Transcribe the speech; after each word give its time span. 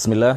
Bismillah, 0.00 0.36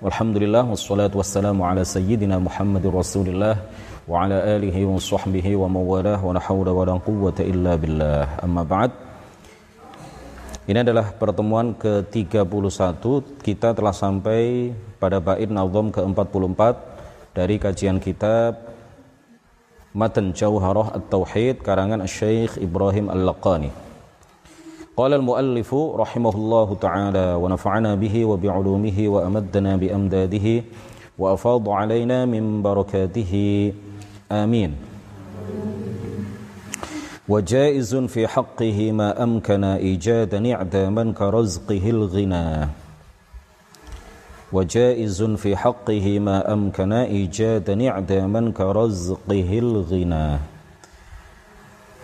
walhamdulillah, 0.00 0.64
wassalatu 0.72 1.20
wassalamu 1.20 1.68
ala 1.68 1.82
sayyidina 1.84 2.40
Muhammadur 2.40 2.96
Rasulillah 2.96 3.60
wa 4.08 4.24
ala 4.24 4.40
alihi 4.56 4.88
wa 4.88 4.96
sahbihi 4.96 5.52
wa 5.52 5.68
mawalah 5.68 6.16
wa 6.16 6.32
la 6.32 6.40
hawla 6.40 6.72
wa 6.72 6.88
la 6.88 6.94
quwwata 6.96 7.44
illa 7.44 7.76
billah. 7.76 8.40
Amma 8.40 8.64
ba'd. 8.64 8.88
Ini 10.64 10.80
adalah 10.80 11.12
pertemuan 11.12 11.76
ke-31 11.76 13.04
kita 13.44 13.76
telah 13.76 13.92
sampai 13.92 14.72
pada 14.96 15.20
bait 15.20 15.52
nazam 15.52 15.92
ke-44 15.92 16.60
dari 17.36 17.60
kajian 17.60 18.00
kitab 18.00 18.64
Matan 19.92 20.32
Jauharah 20.32 20.88
At-Tauhid 20.96 21.60
karangan 21.60 22.08
Syekh 22.08 22.56
Ibrahim 22.56 23.12
Al-Laqani. 23.12 23.91
قال 25.02 25.14
المؤلف 25.14 25.74
رحمه 25.74 26.34
الله 26.34 26.76
تعالى 26.80 27.34
ونفعنا 27.42 27.94
به 27.94 28.24
وبعلومه 28.24 28.98
وأمدنا 29.08 29.76
بأمداده 29.76 30.62
وأفاض 31.18 31.68
علينا 31.68 32.24
من 32.24 32.62
بركاته. 32.62 33.32
آمين. 34.32 34.70
وجائز 37.28 37.96
في 37.96 38.28
حقه 38.28 38.92
ما 38.92 39.22
أمكن 39.22 39.64
إيجاد 39.64 40.34
نعداما 40.34 41.12
كرزقه 41.18 41.90
الغنى. 41.90 42.68
وجائز 44.52 45.22
في 45.22 45.56
حقه 45.56 46.18
ما 46.18 46.52
أمكن 46.52 46.92
إيجاد 46.92 47.70
نعداما 47.70 48.52
كرزقه 48.56 49.58
الغنى. 49.58 50.51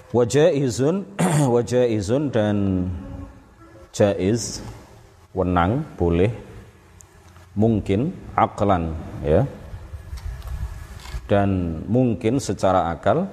Wajaizun 0.08 1.04
wajaizun 1.54 2.32
dan 2.32 2.88
jaiz 3.92 4.64
wenang 5.36 5.84
boleh 6.00 6.32
mungkin 7.52 8.16
aklan 8.32 8.96
ya. 9.20 9.44
Dan 11.28 11.84
mungkin 11.84 12.40
secara 12.40 12.88
akal 12.88 13.28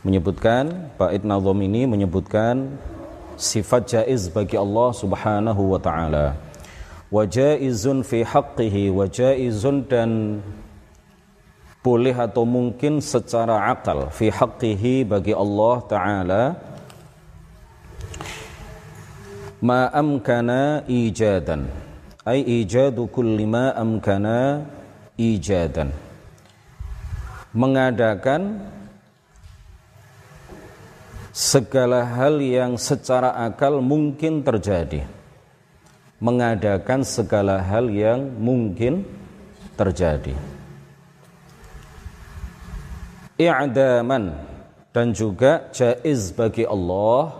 menyebutkan 0.00 0.88
bait 0.96 1.20
nazam 1.20 1.60
ini 1.60 1.84
menyebutkan 1.84 2.72
sifat 3.36 3.92
jaiz 3.92 4.32
bagi 4.32 4.56
Allah 4.56 4.88
Subhanahu 4.96 5.76
wa 5.76 5.80
taala. 5.82 6.32
Wajaizun 7.12 8.08
fi 8.08 8.24
haqqihi 8.24 8.88
wajaizun 8.88 9.84
dan 9.84 10.40
boleh 11.82 12.14
atau 12.14 12.46
mungkin 12.46 13.02
secara 13.02 13.74
akal 13.74 14.06
fi 14.14 14.30
haqqihi 14.30 15.02
bagi 15.02 15.34
Allah 15.34 15.76
taala 15.90 16.42
ma 19.58 19.90
amkana 19.90 20.86
ijadan. 20.86 21.66
Ay 22.22 22.62
ijadu 22.62 23.10
kulli 23.10 23.42
ma 23.50 23.74
amkana 23.74 24.62
ijadan. 25.18 25.90
Mengadakan 27.50 28.62
segala 31.34 32.06
hal 32.06 32.38
yang 32.38 32.78
secara 32.78 33.34
akal 33.42 33.82
mungkin 33.82 34.46
terjadi. 34.46 35.02
Mengadakan 36.22 37.02
segala 37.02 37.58
hal 37.58 37.90
yang 37.90 38.30
mungkin 38.38 39.02
terjadi 39.74 40.51
i'daman 43.40 44.36
dan 44.92 45.16
juga 45.16 45.72
jaiz 45.72 46.32
bagi 46.32 46.68
Allah 46.68 47.32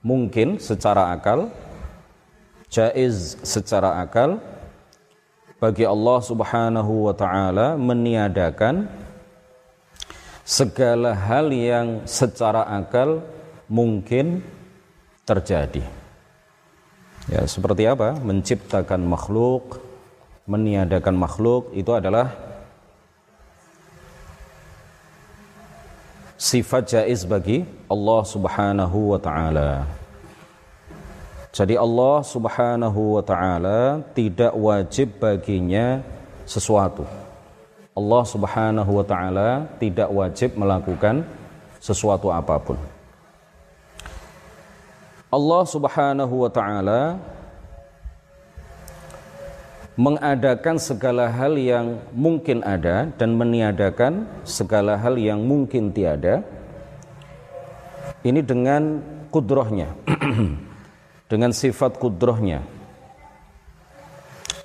mungkin 0.00 0.62
secara 0.62 1.10
akal 1.14 1.50
jaiz 2.70 3.34
secara 3.42 3.98
akal 4.00 4.38
bagi 5.60 5.84
Allah 5.84 6.18
Subhanahu 6.24 7.10
wa 7.10 7.14
taala 7.14 7.76
meniadakan 7.76 8.88
segala 10.46 11.12
hal 11.14 11.52
yang 11.52 12.02
secara 12.08 12.64
akal 12.66 13.22
mungkin 13.70 14.42
terjadi. 15.22 15.84
Ya, 17.30 17.46
seperti 17.46 17.86
apa? 17.86 18.18
Menciptakan 18.18 19.06
makhluk, 19.06 19.78
meniadakan 20.50 21.14
makhluk 21.14 21.70
itu 21.76 21.94
adalah 21.94 22.34
sifat 26.50 26.98
jaiz 26.98 27.22
bagi 27.22 27.62
Allah 27.86 28.20
Subhanahu 28.26 29.14
wa 29.14 29.18
taala. 29.22 29.86
Jadi 31.54 31.78
Allah 31.78 32.26
Subhanahu 32.26 33.00
wa 33.14 33.22
taala 33.22 34.02
tidak 34.18 34.50
wajib 34.58 35.14
baginya 35.22 36.02
sesuatu. 36.42 37.06
Allah 37.94 38.22
Subhanahu 38.26 38.90
wa 38.98 39.06
taala 39.06 39.70
tidak 39.78 40.10
wajib 40.10 40.58
melakukan 40.58 41.22
sesuatu 41.78 42.34
apa 42.34 42.58
pun. 42.58 42.78
Allah 45.30 45.62
Subhanahu 45.70 46.34
wa 46.34 46.50
taala 46.50 47.22
mengadakan 50.00 50.80
segala 50.80 51.28
hal 51.28 51.60
yang 51.60 52.00
mungkin 52.16 52.64
ada 52.64 53.12
dan 53.20 53.36
meniadakan 53.36 54.24
segala 54.48 54.96
hal 54.96 55.20
yang 55.20 55.44
mungkin 55.44 55.92
tiada. 55.92 56.40
Ini 58.24 58.40
dengan 58.40 59.04
kudrohnya 59.28 59.92
dengan 61.30 61.52
sifat 61.52 62.00
kudrohnya. 62.00 62.64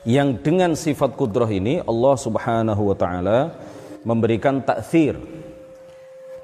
Yang 0.07 0.29
dengan 0.45 0.71
sifat 0.77 1.17
kudroh 1.19 1.49
ini 1.49 1.83
Allah 1.83 2.15
subhanahu 2.15 2.93
wa 2.93 2.95
ta'ala 2.95 3.39
memberikan 4.05 4.61
takfir 4.61 5.17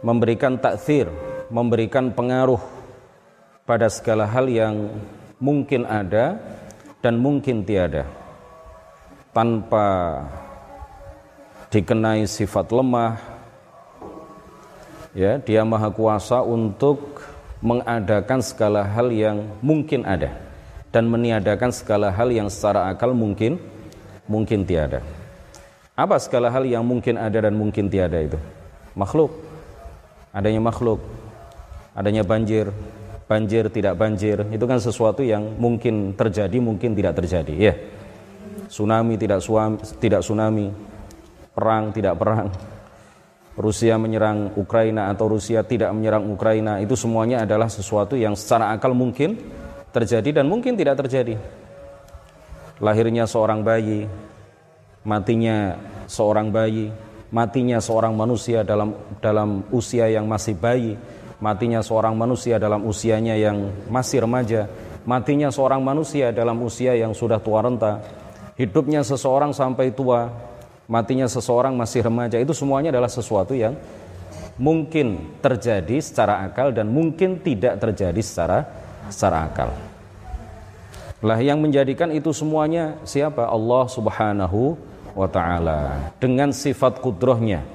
memberikan 0.02 0.58
takfir 0.58 1.06
memberikan 1.54 2.10
pengaruh 2.10 2.58
pada 3.70 3.86
segala 3.86 4.26
hal 4.26 4.50
yang 4.50 4.90
mungkin 5.38 5.86
ada 5.86 6.42
dan 7.06 7.22
mungkin 7.22 7.62
tiada 7.62 8.21
tanpa 9.32 10.20
dikenai 11.72 12.28
sifat 12.28 12.68
lemah 12.68 13.16
ya 15.16 15.40
dia 15.40 15.64
maha 15.64 15.88
kuasa 15.88 16.44
untuk 16.44 17.24
mengadakan 17.64 18.44
segala 18.44 18.84
hal 18.84 19.08
yang 19.08 19.48
mungkin 19.64 20.04
ada 20.04 20.36
dan 20.92 21.08
meniadakan 21.08 21.72
segala 21.72 22.12
hal 22.12 22.28
yang 22.28 22.52
secara 22.52 22.92
akal 22.92 23.16
mungkin 23.16 23.56
mungkin 24.28 24.68
tiada. 24.68 25.00
Apa 25.96 26.20
segala 26.20 26.52
hal 26.52 26.68
yang 26.68 26.84
mungkin 26.84 27.16
ada 27.16 27.48
dan 27.48 27.56
mungkin 27.56 27.88
tiada 27.88 28.20
itu? 28.20 28.36
Makhluk. 28.96 29.32
Adanya 30.36 30.60
makhluk. 30.64 31.00
Adanya 31.96 32.24
banjir. 32.28 32.72
Banjir 33.28 33.72
tidak 33.72 33.96
banjir. 33.96 34.44
Itu 34.52 34.68
kan 34.68 34.80
sesuatu 34.80 35.24
yang 35.24 35.56
mungkin 35.56 36.16
terjadi 36.16 36.58
mungkin 36.60 36.96
tidak 36.96 37.24
terjadi 37.24 37.54
ya. 37.56 37.64
yeah 37.72 38.01
tsunami 38.72 39.20
tidak 39.20 39.44
suami, 39.44 39.78
tidak 40.00 40.24
tsunami, 40.24 40.72
perang 41.52 41.92
tidak 41.92 42.16
perang. 42.16 42.48
Rusia 43.60 44.00
menyerang 44.00 44.56
Ukraina 44.56 45.12
atau 45.12 45.28
Rusia 45.28 45.62
tidak 45.68 45.92
menyerang 45.92 46.24
Ukraina 46.32 46.80
itu 46.80 46.96
semuanya 46.96 47.44
adalah 47.44 47.68
sesuatu 47.68 48.16
yang 48.16 48.32
secara 48.32 48.72
akal 48.72 48.96
mungkin 48.96 49.36
terjadi 49.92 50.42
dan 50.42 50.48
mungkin 50.48 50.80
tidak 50.80 51.04
terjadi. 51.04 51.36
Lahirnya 52.80 53.28
seorang 53.28 53.62
bayi, 53.62 54.08
matinya 55.04 55.78
seorang 56.08 56.50
bayi, 56.50 56.90
matinya 57.30 57.78
seorang 57.84 58.16
manusia 58.16 58.64
dalam 58.64 58.96
dalam 59.20 59.68
usia 59.70 60.08
yang 60.08 60.26
masih 60.26 60.56
bayi, 60.56 60.96
matinya 61.44 61.84
seorang 61.84 62.16
manusia 62.16 62.56
dalam 62.58 62.88
usianya 62.88 63.36
yang 63.36 63.70
masih 63.92 64.24
remaja, 64.24 64.66
matinya 65.04 65.52
seorang 65.52 65.84
manusia 65.84 66.32
dalam 66.32 66.58
usia 66.64 66.96
yang 66.96 67.12
sudah 67.12 67.38
tua 67.38 67.62
renta, 67.62 68.02
hidupnya 68.62 69.02
seseorang 69.02 69.50
sampai 69.58 69.90
tua, 69.90 70.30
matinya 70.86 71.26
seseorang 71.26 71.74
masih 71.74 72.06
remaja, 72.06 72.38
itu 72.38 72.54
semuanya 72.54 72.94
adalah 72.94 73.10
sesuatu 73.10 73.58
yang 73.58 73.74
mungkin 74.62 75.34
terjadi 75.42 75.98
secara 75.98 76.46
akal 76.46 76.70
dan 76.70 76.86
mungkin 76.86 77.42
tidak 77.42 77.82
terjadi 77.82 78.22
secara 78.22 78.70
secara 79.10 79.50
akal. 79.50 79.74
Lah 81.26 81.42
yang 81.42 81.58
menjadikan 81.58 82.14
itu 82.14 82.30
semuanya 82.30 82.98
siapa? 83.02 83.50
Allah 83.50 83.90
Subhanahu 83.90 84.78
wa 85.18 85.26
taala 85.30 86.14
dengan 86.22 86.54
sifat 86.54 87.02
kudrohnya. 87.02 87.66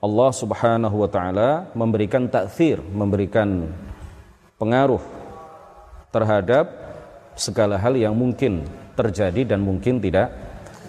Allah 0.00 0.30
Subhanahu 0.32 0.96
wa 1.04 1.08
taala 1.10 1.68
memberikan 1.76 2.24
takfir, 2.28 2.80
memberikan 2.80 3.68
pengaruh 4.56 5.00
terhadap 6.08 6.72
segala 7.36 7.76
hal 7.76 7.94
yang 7.94 8.12
mungkin 8.16 8.64
terjadi 8.98 9.54
dan 9.54 9.62
mungkin 9.62 10.02
tidak 10.02 10.34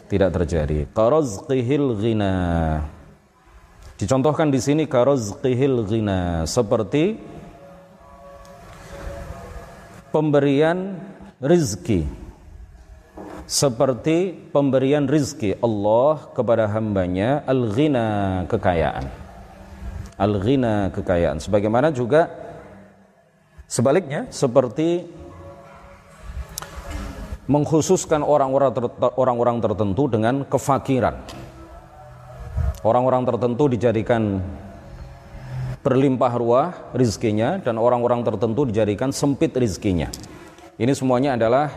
tidak 0.10 0.34
terjadi. 0.34 0.90
Qarazqihil 0.90 1.94
ghina. 2.02 2.34
Dicontohkan 4.02 4.50
di 4.50 4.58
sini 4.58 4.90
qarazqihil 4.90 5.86
ghina 5.86 6.50
seperti 6.50 7.22
pemberian 10.10 10.98
rizki 11.38 12.04
seperti 13.50 14.34
pemberian 14.54 15.10
rizki 15.10 15.58
Allah 15.58 16.30
kepada 16.38 16.70
hambanya 16.70 17.42
al-ghina 17.50 18.46
kekayaan 18.46 19.10
al-ghina 20.22 20.94
kekayaan 20.94 21.42
sebagaimana 21.42 21.90
juga 21.90 22.30
sebaliknya 23.66 24.30
seperti 24.30 25.06
mengkhususkan 27.50 28.22
orang-orang 28.22 28.72
orang-orang 29.18 29.58
tertentu 29.58 30.06
dengan 30.06 30.46
kefakiran 30.46 31.18
orang-orang 32.86 33.26
tertentu 33.26 33.64
dijadikan 33.74 34.38
berlimpah 35.82 36.34
ruah 36.38 36.68
rizkinya 36.94 37.58
dan 37.58 37.82
orang-orang 37.82 38.22
tertentu 38.22 38.70
dijadikan 38.70 39.10
sempit 39.10 39.52
rizkinya 39.58 40.14
ini 40.80 40.94
semuanya 40.94 41.36
adalah 41.36 41.74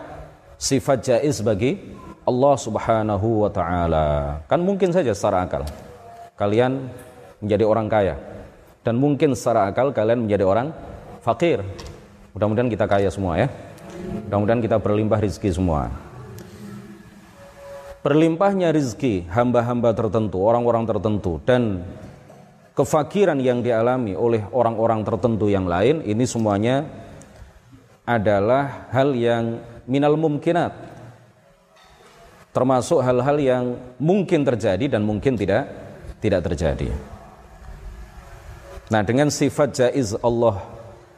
sifat 0.62 1.02
jaiz 1.02 1.42
bagi 1.42 1.74
Allah 2.22 2.54
Subhanahu 2.54 3.42
wa 3.42 3.50
taala. 3.50 4.06
Kan 4.46 4.62
mungkin 4.62 4.94
saja 4.94 5.10
secara 5.10 5.42
akal 5.42 5.66
kalian 6.38 6.86
menjadi 7.42 7.66
orang 7.66 7.90
kaya 7.90 8.14
dan 8.86 8.94
mungkin 8.94 9.34
secara 9.34 9.74
akal 9.74 9.90
kalian 9.90 10.26
menjadi 10.26 10.46
orang 10.46 10.70
fakir. 11.18 11.66
Mudah-mudahan 12.30 12.70
kita 12.70 12.86
kaya 12.86 13.10
semua 13.10 13.42
ya. 13.42 13.50
Mudah-mudahan 14.28 14.62
kita 14.64 14.76
berlimpah 14.80 15.20
rezeki 15.20 15.50
semua. 15.52 15.92
Berlimpahnya 18.02 18.74
rezeki 18.74 19.30
hamba-hamba 19.30 19.94
tertentu, 19.94 20.42
orang-orang 20.42 20.88
tertentu 20.88 21.38
dan 21.46 21.86
kefakiran 22.74 23.38
yang 23.38 23.62
dialami 23.62 24.16
oleh 24.16 24.42
orang-orang 24.50 25.04
tertentu 25.04 25.46
yang 25.46 25.68
lain 25.68 26.02
ini 26.02 26.24
semuanya 26.24 26.88
adalah 28.02 28.90
hal 28.90 29.14
yang 29.14 29.62
minal 29.86 30.18
mumkinat 30.18 30.72
termasuk 32.52 33.00
hal-hal 33.00 33.36
yang 33.40 33.64
mungkin 33.96 34.44
terjadi 34.44 34.98
dan 34.98 35.06
mungkin 35.06 35.36
tidak 35.40 35.68
tidak 36.20 36.44
terjadi. 36.52 36.92
Nah, 38.92 39.00
dengan 39.00 39.32
sifat 39.32 39.72
jaiz 39.72 40.12
Allah 40.20 40.60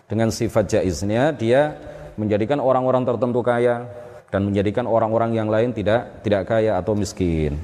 dengan 0.06 0.30
sifat 0.30 0.78
jaiznya 0.78 1.34
dia 1.34 1.74
menjadikan 2.14 2.58
orang-orang 2.62 3.02
tertentu 3.06 3.40
kaya 3.44 3.86
dan 4.30 4.46
menjadikan 4.46 4.86
orang-orang 4.86 5.34
yang 5.34 5.48
lain 5.50 5.70
tidak 5.70 6.22
tidak 6.26 6.46
kaya 6.46 6.78
atau 6.78 6.94
miskin. 6.98 7.58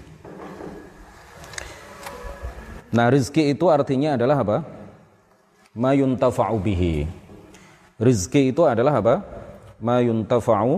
Nah, 2.91 3.07
rizki 3.07 3.55
itu 3.55 3.71
artinya 3.71 4.19
adalah 4.19 4.43
apa? 4.43 4.59
Mayuntafa'u 5.79 6.59
bihi. 6.59 7.07
Rizki 8.03 8.51
itu 8.51 8.67
adalah 8.67 8.99
apa? 8.99 9.15
ma 9.81 9.99
yuntafa'u 10.05 10.75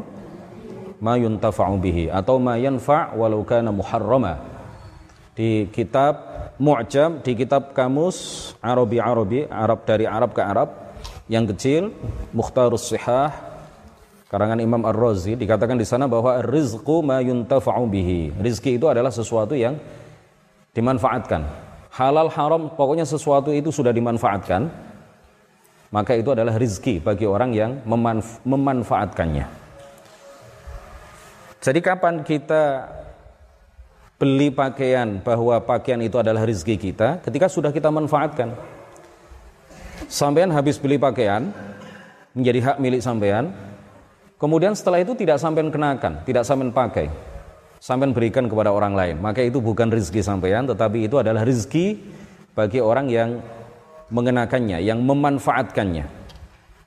ma 1.03 1.19
yuntafa'u 1.19 1.75
bihi 1.83 2.07
atau 2.09 2.39
ma 2.39 2.55
yanfa' 2.55 3.19
walau 3.19 3.43
kana 3.43 3.75
muharrama 3.75 4.39
di 5.35 5.67
kitab 5.75 6.31
Mu'jam 6.63 7.19
di 7.27 7.35
kitab 7.35 7.75
kamus 7.75 8.53
Arabi 8.63 9.03
Arabi 9.03 9.51
Arab 9.51 9.83
dari 9.83 10.07
Arab 10.07 10.31
ke 10.31 10.43
Arab 10.45 10.95
yang 11.27 11.43
kecil 11.51 11.91
Mukhtarus 12.31 12.87
Sihah 12.87 13.52
karangan 14.33 14.59
Imam 14.65 14.81
Ar-Razi 14.81 15.37
dikatakan 15.37 15.77
di 15.77 15.85
sana 15.85 16.09
bahwa 16.09 16.41
rizqu 16.41 17.05
ma 17.05 17.21
yuntafa'u 17.21 17.85
bihi 17.85 18.33
rizki 18.41 18.81
itu 18.81 18.89
adalah 18.89 19.13
sesuatu 19.13 19.53
yang 19.53 19.77
dimanfaatkan 20.73 21.45
halal 21.93 22.33
haram 22.33 22.73
pokoknya 22.73 23.05
sesuatu 23.05 23.53
itu 23.53 23.69
sudah 23.69 23.93
dimanfaatkan 23.93 24.73
maka 25.93 26.17
itu 26.17 26.33
adalah 26.33 26.57
rizki 26.57 26.99
bagi 26.99 27.29
orang 27.29 27.53
yang 27.53 27.85
memanf 27.85 28.41
memanfaatkannya. 28.49 29.45
Jadi 31.63 31.81
kapan 31.85 32.25
kita 32.25 32.89
beli 34.17 34.49
pakaian 34.49 35.21
bahwa 35.21 35.61
pakaian 35.61 36.01
itu 36.01 36.17
adalah 36.17 36.49
rizki 36.49 36.81
kita 36.81 37.21
ketika 37.23 37.47
sudah 37.47 37.71
kita 37.71 37.93
manfaatkan. 37.93 38.57
Sampean 40.09 40.51
habis 40.51 40.81
beli 40.81 40.97
pakaian 40.97 41.53
menjadi 42.33 42.73
hak 42.73 42.77
milik 42.81 43.05
sampean. 43.05 43.53
Kemudian 44.43 44.75
setelah 44.75 44.99
itu 44.99 45.15
tidak 45.15 45.39
sampean 45.39 45.71
kenakan, 45.71 46.27
tidak 46.27 46.43
sampean 46.43 46.75
pakai. 46.75 47.07
Sampean 47.79 48.11
berikan 48.11 48.51
kepada 48.51 48.75
orang 48.75 48.91
lain. 48.99 49.23
Maka 49.23 49.39
itu 49.39 49.63
bukan 49.63 49.87
rizki 49.87 50.19
sampean 50.19 50.67
tetapi 50.67 51.07
itu 51.07 51.23
adalah 51.23 51.47
rizki 51.47 52.03
bagi 52.51 52.83
orang 52.83 53.07
yang 53.07 53.39
mengenakannya, 54.11 54.83
yang 54.83 54.99
memanfaatkannya. 54.99 56.11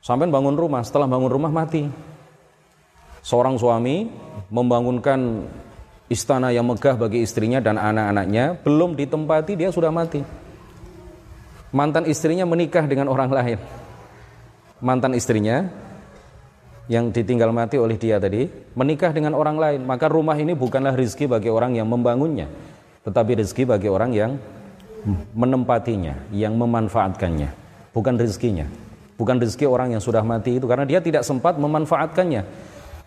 Sampai 0.03 0.27
bangun 0.27 0.59
rumah, 0.59 0.83
setelah 0.83 1.07
bangun 1.07 1.31
rumah 1.31 1.49
mati. 1.49 1.87
Seorang 3.23 3.55
suami 3.55 4.11
membangunkan 4.51 5.47
istana 6.11 6.51
yang 6.51 6.67
megah 6.67 6.99
bagi 6.99 7.23
istrinya 7.23 7.63
dan 7.63 7.79
anak-anaknya, 7.79 8.59
belum 8.61 8.99
ditempati 8.99 9.55
dia 9.55 9.71
sudah 9.71 9.95
mati. 9.95 10.21
Mantan 11.71 12.03
istrinya 12.05 12.43
menikah 12.43 12.83
dengan 12.83 13.07
orang 13.07 13.31
lain. 13.31 13.59
Mantan 14.83 15.15
istrinya 15.15 15.84
yang 16.85 17.09
ditinggal 17.09 17.49
mati 17.49 17.81
oleh 17.81 17.97
dia 17.97 18.21
tadi 18.21 18.45
menikah 18.77 19.09
dengan 19.09 19.33
orang 19.33 19.57
lain, 19.57 19.81
maka 19.85 20.05
rumah 20.05 20.37
ini 20.37 20.53
bukanlah 20.53 20.93
rizki 20.93 21.25
bagi 21.25 21.49
orang 21.49 21.77
yang 21.77 21.89
membangunnya, 21.89 22.45
tetapi 23.01 23.41
rizki 23.41 23.65
bagi 23.65 23.89
orang 23.89 24.11
yang 24.13 24.37
menempatinya, 25.33 26.29
yang 26.33 26.57
memanfaatkannya, 26.57 27.49
bukan 27.93 28.15
rezekinya. 28.17 28.85
Bukan 29.15 29.39
rezeki 29.39 29.63
orang 29.63 29.95
yang 29.95 30.03
sudah 30.03 30.19
mati 30.27 30.59
itu 30.59 30.67
karena 30.67 30.83
dia 30.83 30.99
tidak 30.99 31.23
sempat 31.23 31.55
memanfaatkannya. 31.55 32.43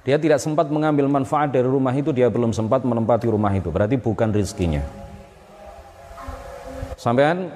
Dia 0.09 0.17
tidak 0.17 0.41
sempat 0.41 0.73
mengambil 0.73 1.05
manfaat 1.05 1.53
dari 1.53 1.69
rumah 1.69 1.93
itu, 1.93 2.17
dia 2.17 2.33
belum 2.33 2.57
sempat 2.57 2.81
menempati 2.81 3.29
rumah 3.29 3.53
itu. 3.53 3.69
Berarti 3.69 4.01
bukan 4.01 4.33
rezekinya. 4.33 4.81
Sampean 6.97 7.53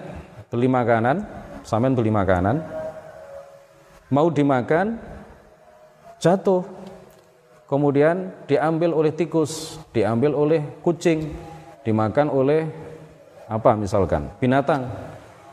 beli 0.52 0.68
makanan, 0.68 1.24
sampean 1.64 1.96
beli 1.96 2.12
makanan, 2.12 2.60
mau 4.12 4.28
dimakan, 4.28 5.00
jatuh. 6.22 6.62
Kemudian 7.66 8.30
diambil 8.46 8.94
oleh 8.94 9.10
tikus, 9.10 9.80
diambil 9.90 10.36
oleh 10.36 10.60
kucing, 10.84 11.34
dimakan 11.82 12.30
oleh 12.30 12.68
apa 13.50 13.74
misalkan? 13.74 14.30
Binatang. 14.38 14.86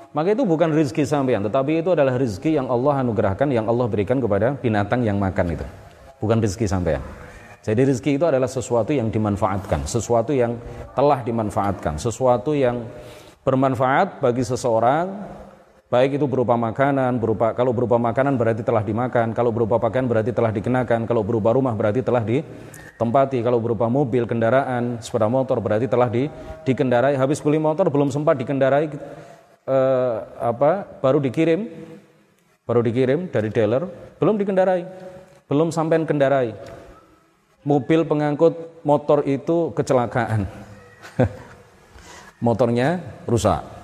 Maka 0.09 0.33
itu 0.33 0.41
bukan 0.41 0.73
rizki 0.73 1.05
sampean 1.05 1.45
tetapi 1.45 1.85
itu 1.85 1.93
adalah 1.93 2.17
rizki 2.17 2.57
yang 2.57 2.65
Allah 2.65 3.05
anugerahkan 3.05 3.45
yang 3.49 3.69
Allah 3.69 3.85
berikan 3.85 4.17
kepada 4.17 4.57
binatang 4.57 5.05
yang 5.05 5.21
makan 5.21 5.53
itu. 5.53 5.65
Bukan 6.19 6.43
rizki 6.43 6.65
sampean. 6.67 7.01
Jadi 7.63 7.87
rizki 7.87 8.17
itu 8.17 8.25
adalah 8.25 8.49
sesuatu 8.49 8.91
yang 8.91 9.13
dimanfaatkan 9.13 9.85
sesuatu 9.85 10.33
yang 10.33 10.57
telah 10.97 11.23
dimanfaatkan 11.23 12.01
sesuatu 12.01 12.51
yang 12.57 12.83
bermanfaat 13.45 14.19
bagi 14.19 14.43
seseorang 14.43 15.23
baik 15.89 16.21
itu 16.21 16.25
berupa 16.29 16.53
makanan, 16.53 17.17
berupa 17.17 17.51
kalau 17.57 17.73
berupa 17.73 17.97
makanan 17.97 18.37
berarti 18.37 18.61
telah 18.61 18.85
dimakan, 18.85 19.33
kalau 19.33 19.49
berupa 19.49 19.81
pakaian 19.81 20.05
berarti 20.05 20.29
telah 20.29 20.53
dikenakan, 20.53 21.09
kalau 21.09 21.25
berupa 21.25 21.49
rumah 21.49 21.73
berarti 21.73 22.05
telah 22.05 22.21
ditempati, 22.21 23.41
kalau 23.41 23.57
berupa 23.57 23.89
mobil, 23.89 24.29
kendaraan, 24.29 25.01
sepeda 25.01 25.25
motor 25.25 25.57
berarti 25.57 25.89
telah 25.89 26.05
di, 26.05 26.29
dikendarai. 26.61 27.17
Habis 27.17 27.41
beli 27.41 27.57
motor 27.57 27.89
belum 27.89 28.13
sempat 28.13 28.37
dikendarai 28.37 28.85
eh, 29.65 30.15
apa 30.37 30.85
baru 31.01 31.17
dikirim 31.17 31.65
baru 32.69 32.85
dikirim 32.85 33.25
dari 33.33 33.49
dealer, 33.49 33.89
belum 34.21 34.37
dikendarai. 34.37 34.85
Belum 35.49 35.73
sampai 35.73 36.05
kendarai. 36.05 36.53
Mobil 37.65 38.05
pengangkut 38.05 38.85
motor 38.85 39.25
itu 39.25 39.73
kecelakaan. 39.73 40.45
Motornya 42.45 43.01
rusak 43.25 43.78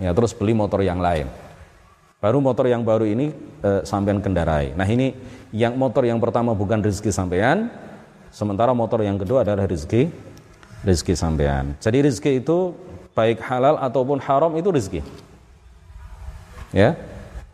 ya 0.00 0.12
terus 0.12 0.32
beli 0.36 0.52
motor 0.52 0.80
yang 0.84 1.00
lain. 1.00 1.28
Baru 2.16 2.40
motor 2.40 2.64
yang 2.64 2.80
baru 2.80 3.04
ini 3.04 3.30
e, 3.60 3.70
sampean 3.84 4.24
kendarai. 4.24 4.72
Nah 4.72 4.88
ini 4.88 5.12
yang 5.52 5.76
motor 5.76 6.04
yang 6.08 6.16
pertama 6.16 6.56
bukan 6.56 6.80
rezeki 6.80 7.12
sampean 7.12 7.68
sementara 8.32 8.72
motor 8.72 9.04
yang 9.04 9.20
kedua 9.20 9.44
adalah 9.44 9.68
rezeki 9.68 10.08
rezeki 10.84 11.14
sampean. 11.14 11.76
Jadi 11.78 12.08
rezeki 12.08 12.40
itu 12.40 12.72
baik 13.12 13.40
halal 13.44 13.80
ataupun 13.80 14.20
haram 14.20 14.52
itu 14.56 14.68
rezeki. 14.72 15.00
Ya 16.72 16.96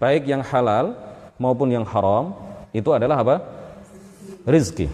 baik 0.03 0.27
yang 0.27 0.43
halal 0.43 0.99
maupun 1.39 1.71
yang 1.71 1.87
haram 1.87 2.35
itu 2.71 2.91
adalah 2.91 3.23
apa? 3.23 3.37
Rezeki. 4.47 4.91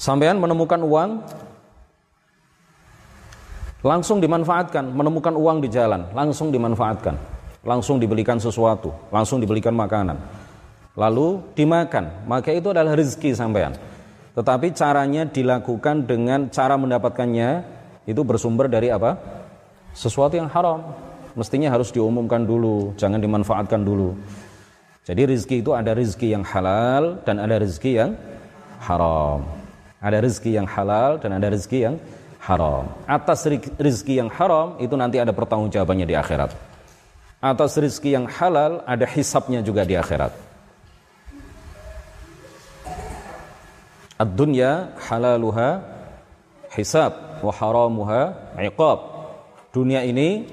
Sampean 0.00 0.40
menemukan 0.40 0.80
uang 0.80 1.10
langsung 3.80 4.20
dimanfaatkan, 4.20 4.92
menemukan 4.92 5.32
uang 5.32 5.64
di 5.64 5.68
jalan, 5.72 6.04
langsung 6.12 6.52
dimanfaatkan, 6.52 7.16
langsung 7.64 7.96
dibelikan 7.96 8.36
sesuatu, 8.36 8.92
langsung 9.08 9.40
dibelikan 9.40 9.72
makanan, 9.72 10.20
lalu 10.96 11.40
dimakan, 11.56 12.28
maka 12.28 12.52
itu 12.52 12.72
adalah 12.72 12.92
rezeki 12.92 13.32
sampean. 13.32 13.72
Tetapi 14.36 14.72
caranya 14.76 15.26
dilakukan 15.26 16.06
dengan 16.06 16.48
cara 16.52 16.78
mendapatkannya 16.78 17.66
itu 18.06 18.20
bersumber 18.22 18.70
dari 18.70 18.92
apa? 18.92 19.18
Sesuatu 19.90 20.38
yang 20.38 20.46
haram. 20.46 20.94
Mestinya 21.34 21.70
harus 21.70 21.90
diumumkan 21.90 22.42
dulu, 22.42 22.94
jangan 22.94 23.18
dimanfaatkan 23.18 23.82
dulu. 23.82 24.14
Jadi 25.06 25.34
rizki 25.34 25.64
itu 25.64 25.74
ada 25.74 25.96
rizki 25.96 26.30
yang 26.30 26.46
halal 26.46 27.18
dan 27.26 27.42
ada 27.42 27.58
rizki 27.58 27.98
yang 27.98 28.14
haram. 28.82 29.42
Ada 29.98 30.22
rizki 30.22 30.54
yang 30.54 30.68
halal 30.68 31.18
dan 31.18 31.34
ada 31.34 31.50
rizki 31.50 31.82
yang 31.82 31.96
haram. 31.98 32.19
Atas 33.04 33.44
rizki 33.76 34.16
yang 34.16 34.32
haram 34.32 34.80
itu 34.80 34.96
nanti 34.96 35.20
ada 35.20 35.30
pertanggungjawabannya 35.30 36.08
di 36.08 36.16
akhirat. 36.16 36.50
Atas 37.40 37.76
rizki 37.76 38.16
yang 38.16 38.28
halal 38.28 38.84
ada 38.84 39.04
hisapnya 39.04 39.60
juga 39.60 39.84
di 39.84 39.96
akhirat. 39.96 40.32
Ad-dunya 44.20 44.92
halaluha 45.08 45.80
hisab 46.76 47.40
wa 47.40 47.52
haramuha 47.52 48.52
iqab. 48.60 48.98
Dunia 49.72 50.04
ini 50.04 50.44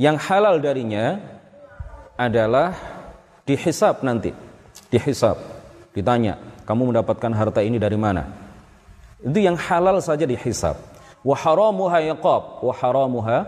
yang 0.00 0.16
halal 0.16 0.60
darinya 0.64 1.20
adalah 2.16 2.72
dihisap 3.44 4.00
nanti. 4.00 4.32
Dihisap. 4.88 5.36
Ditanya, 5.92 6.36
kamu 6.64 6.92
mendapatkan 6.92 7.32
harta 7.36 7.60
ini 7.60 7.76
dari 7.76 7.96
mana? 8.00 8.28
Itu 9.20 9.36
yang 9.40 9.56
halal 9.60 10.00
saja 10.00 10.24
dihisap. 10.24 10.95
Wa 11.26 11.34
haramuha 11.34 11.98
iqab, 12.06 12.62
wa 12.62 12.70
haramuha 12.70 13.38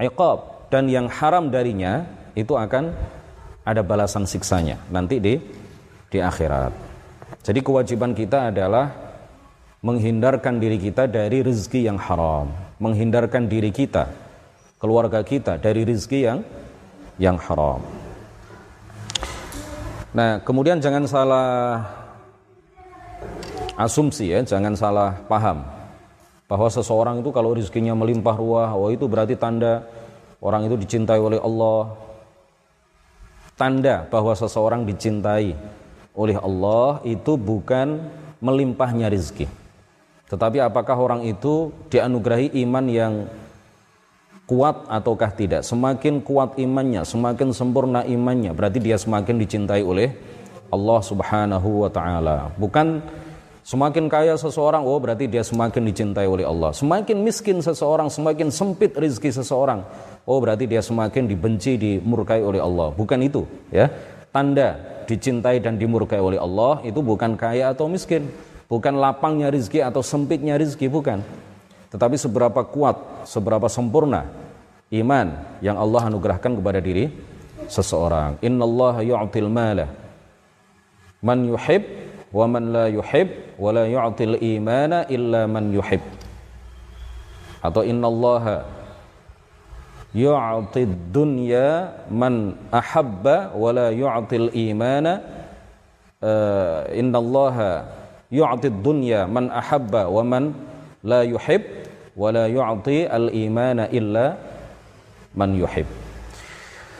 iqab 0.00 0.72
dan 0.72 0.88
yang 0.88 1.12
haram 1.12 1.52
darinya 1.52 2.08
itu 2.32 2.56
akan 2.56 2.96
ada 3.68 3.84
balasan 3.84 4.24
siksanya 4.24 4.80
nanti 4.88 5.20
di 5.20 5.36
di 6.08 6.18
akhirat. 6.24 6.72
Jadi 7.44 7.60
kewajiban 7.60 8.16
kita 8.16 8.48
adalah 8.48 8.88
menghindarkan 9.84 10.56
diri 10.56 10.80
kita 10.80 11.04
dari 11.04 11.44
rezeki 11.44 11.92
yang 11.92 12.00
haram, 12.00 12.48
menghindarkan 12.80 13.44
diri 13.44 13.76
kita, 13.76 14.08
keluarga 14.80 15.20
kita 15.20 15.60
dari 15.60 15.84
rezeki 15.84 16.20
yang 16.24 16.40
yang 17.20 17.36
haram. 17.36 17.84
Nah, 20.16 20.40
kemudian 20.40 20.80
jangan 20.80 21.04
salah 21.04 21.84
asumsi 23.76 24.32
ya, 24.32 24.40
jangan 24.40 24.72
salah 24.72 25.12
paham 25.28 25.77
bahwa 26.48 26.68
seseorang 26.72 27.20
itu 27.20 27.30
kalau 27.30 27.52
rezekinya 27.52 27.92
melimpah 27.92 28.34
ruah, 28.40 28.72
oh 28.72 28.88
itu 28.88 29.04
berarti 29.04 29.36
tanda 29.36 29.84
orang 30.40 30.64
itu 30.64 30.80
dicintai 30.80 31.20
oleh 31.20 31.36
Allah. 31.38 31.92
Tanda 33.54 34.08
bahwa 34.08 34.32
seseorang 34.32 34.88
dicintai 34.88 35.52
oleh 36.16 36.36
Allah 36.40 37.04
itu 37.04 37.36
bukan 37.36 38.00
melimpahnya 38.40 39.12
rizki. 39.12 39.44
Tetapi 40.28 40.60
apakah 40.64 40.96
orang 40.96 41.22
itu 41.28 41.72
dianugerahi 41.92 42.56
iman 42.64 42.84
yang 42.88 43.14
kuat 44.48 44.88
ataukah 44.88 45.32
tidak? 45.36 45.62
Semakin 45.68 46.24
kuat 46.24 46.56
imannya, 46.56 47.04
semakin 47.04 47.52
sempurna 47.52 48.08
imannya, 48.08 48.56
berarti 48.56 48.80
dia 48.80 48.96
semakin 48.96 49.36
dicintai 49.36 49.84
oleh 49.84 50.16
Allah 50.68 51.00
Subhanahu 51.00 51.84
wa 51.84 51.90
taala. 51.92 52.52
Bukan 52.60 53.00
semakin 53.64 54.06
kaya 54.06 54.34
seseorang, 54.34 54.82
oh 54.84 54.98
berarti 54.98 55.30
dia 55.30 55.42
semakin 55.46 55.82
dicintai 55.88 56.26
oleh 56.26 56.44
Allah. 56.44 56.74
Semakin 56.74 57.22
miskin 57.22 57.58
seseorang, 57.62 58.10
semakin 58.10 58.52
sempit 58.52 58.94
rizki 58.98 59.30
seseorang, 59.30 59.86
oh 60.26 60.38
berarti 60.38 60.66
dia 60.66 60.82
semakin 60.82 61.30
dibenci, 61.30 61.78
dimurkai 61.78 62.42
oleh 62.42 62.58
Allah. 62.62 62.90
Bukan 62.92 63.18
itu, 63.24 63.46
ya. 63.72 63.90
Tanda 64.28 64.76
dicintai 65.08 65.58
dan 65.64 65.80
dimurkai 65.80 66.20
oleh 66.20 66.36
Allah 66.36 66.84
itu 66.84 67.00
bukan 67.00 67.34
kaya 67.40 67.72
atau 67.72 67.88
miskin, 67.88 68.28
bukan 68.68 69.00
lapangnya 69.00 69.48
rizki 69.48 69.80
atau 69.80 70.04
sempitnya 70.04 70.60
rizki, 70.60 70.86
bukan. 70.86 71.24
Tetapi 71.88 72.20
seberapa 72.20 72.60
kuat, 72.68 73.24
seberapa 73.24 73.64
sempurna 73.72 74.28
iman 74.92 75.32
yang 75.64 75.80
Allah 75.80 76.12
anugerahkan 76.12 76.52
kepada 76.60 76.80
diri 76.80 77.08
seseorang. 77.68 78.40
Inna 78.44 78.64
Allah 78.64 78.94
yu'til 79.04 79.48
mala 79.48 79.88
man 81.24 81.48
yuhib 81.48 82.07
wa 82.32 82.44
man 82.44 82.72
la 82.72 82.86
yuhib 82.92 83.56
wa 83.56 83.72
la 83.72 83.84
yu'til 83.88 84.36
imana 84.40 85.08
illa 85.08 85.48
man 85.48 85.72
yuhib. 85.72 86.02
Atau 87.64 87.82
inna 87.82 88.06
Allah 88.06 88.44
yu'ti 90.16 90.88
dunya 91.12 91.92
man 92.08 92.56
ahabba 92.72 93.52
wa 93.52 93.68
la 93.72 93.88
yu'til 93.92 94.48
imana 94.56 95.20
uh, 96.24 96.88
innallaha 96.92 97.84
yu'ti 98.32 98.72
dunya 98.72 99.28
man 99.28 99.52
ahabba 99.52 100.08
wa 100.08 100.22
man 100.24 100.56
la 101.04 101.24
yuhib 101.28 101.62
wa 102.16 102.32
la 102.32 102.48
yu'ti 102.48 103.04
al 103.04 103.28
imana 103.32 103.88
illa 103.92 104.36
man 105.36 105.52
yuhib 105.54 105.86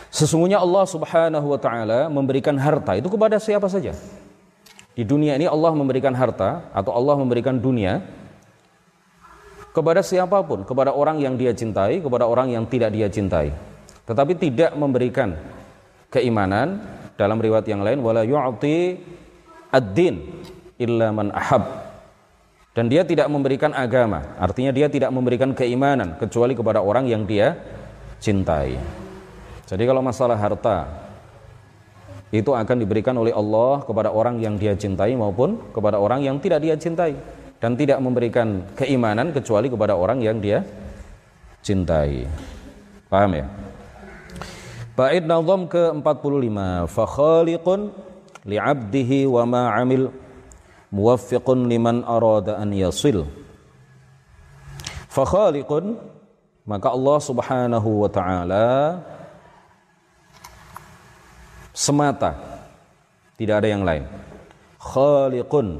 Sesungguhnya 0.08 0.56
Allah 0.56 0.88
Subhanahu 0.88 1.46
wa 1.52 1.60
taala 1.60 2.08
memberikan 2.08 2.56
harta 2.56 2.96
itu 2.96 3.12
kepada 3.12 3.36
siapa 3.36 3.68
saja. 3.68 3.92
Di 4.98 5.06
dunia 5.06 5.38
ini 5.38 5.46
Allah 5.46 5.70
memberikan 5.78 6.10
harta 6.10 6.74
atau 6.74 6.90
Allah 6.90 7.14
memberikan 7.14 7.54
dunia 7.54 8.02
kepada 9.70 10.02
siapa 10.02 10.42
pun, 10.42 10.66
kepada 10.66 10.90
orang 10.90 11.22
yang 11.22 11.38
dia 11.38 11.54
cintai, 11.54 12.02
kepada 12.02 12.26
orang 12.26 12.50
yang 12.50 12.66
tidak 12.66 12.90
dia 12.90 13.06
cintai. 13.06 13.54
Tetapi 14.10 14.34
tidak 14.34 14.74
memberikan 14.74 15.38
keimanan 16.10 16.82
dalam 17.14 17.38
riwayat 17.38 17.70
yang 17.70 17.86
lain 17.86 18.02
wala 18.02 18.26
yu'ti 18.26 18.98
ad-din 19.70 20.42
illa 20.82 21.14
man 21.14 21.30
ahab. 21.30 21.86
Dan 22.74 22.90
dia 22.90 23.06
tidak 23.06 23.30
memberikan 23.30 23.70
agama, 23.78 24.34
artinya 24.34 24.74
dia 24.74 24.90
tidak 24.90 25.14
memberikan 25.14 25.54
keimanan 25.54 26.18
kecuali 26.18 26.58
kepada 26.58 26.82
orang 26.82 27.06
yang 27.06 27.22
dia 27.22 27.54
cintai. 28.18 28.74
Jadi 29.62 29.82
kalau 29.86 30.02
masalah 30.02 30.34
harta 30.34 31.06
itu 32.28 32.52
akan 32.52 32.76
diberikan 32.76 33.16
oleh 33.16 33.32
Allah 33.32 33.80
kepada 33.88 34.12
orang 34.12 34.36
yang 34.36 34.60
dia 34.60 34.76
cintai 34.76 35.16
maupun 35.16 35.72
kepada 35.72 35.96
orang 35.96 36.20
yang 36.20 36.36
tidak 36.36 36.60
dia 36.60 36.76
cintai 36.76 37.16
dan 37.56 37.72
tidak 37.74 37.98
memberikan 38.04 38.68
keimanan 38.76 39.32
kecuali 39.32 39.72
kepada 39.72 39.96
orang 39.96 40.20
yang 40.20 40.36
dia 40.36 40.60
cintai. 41.64 42.28
Paham 43.08 43.32
ya? 43.32 43.46
Bait 44.92 45.24
nazam 45.24 45.64
ke-45 45.70 46.58
fa 46.90 47.04
khaliqun 47.06 47.80
li'abdihi 48.44 49.24
wa 49.30 49.42
ma 49.48 49.62
'amil 49.72 50.12
muwaffiqun 50.92 51.64
liman 51.64 52.04
arada 52.04 52.60
an 52.60 52.74
yasil. 52.76 53.24
Fa 55.08 55.24
khaliqun 55.24 55.96
maka 56.68 56.92
Allah 56.92 57.18
Subhanahu 57.24 58.04
wa 58.04 58.10
taala 58.12 58.68
semata. 61.78 62.34
Tidak 63.38 63.54
ada 63.54 63.70
yang 63.70 63.86
lain. 63.86 64.02
Khaliqun 64.82 65.78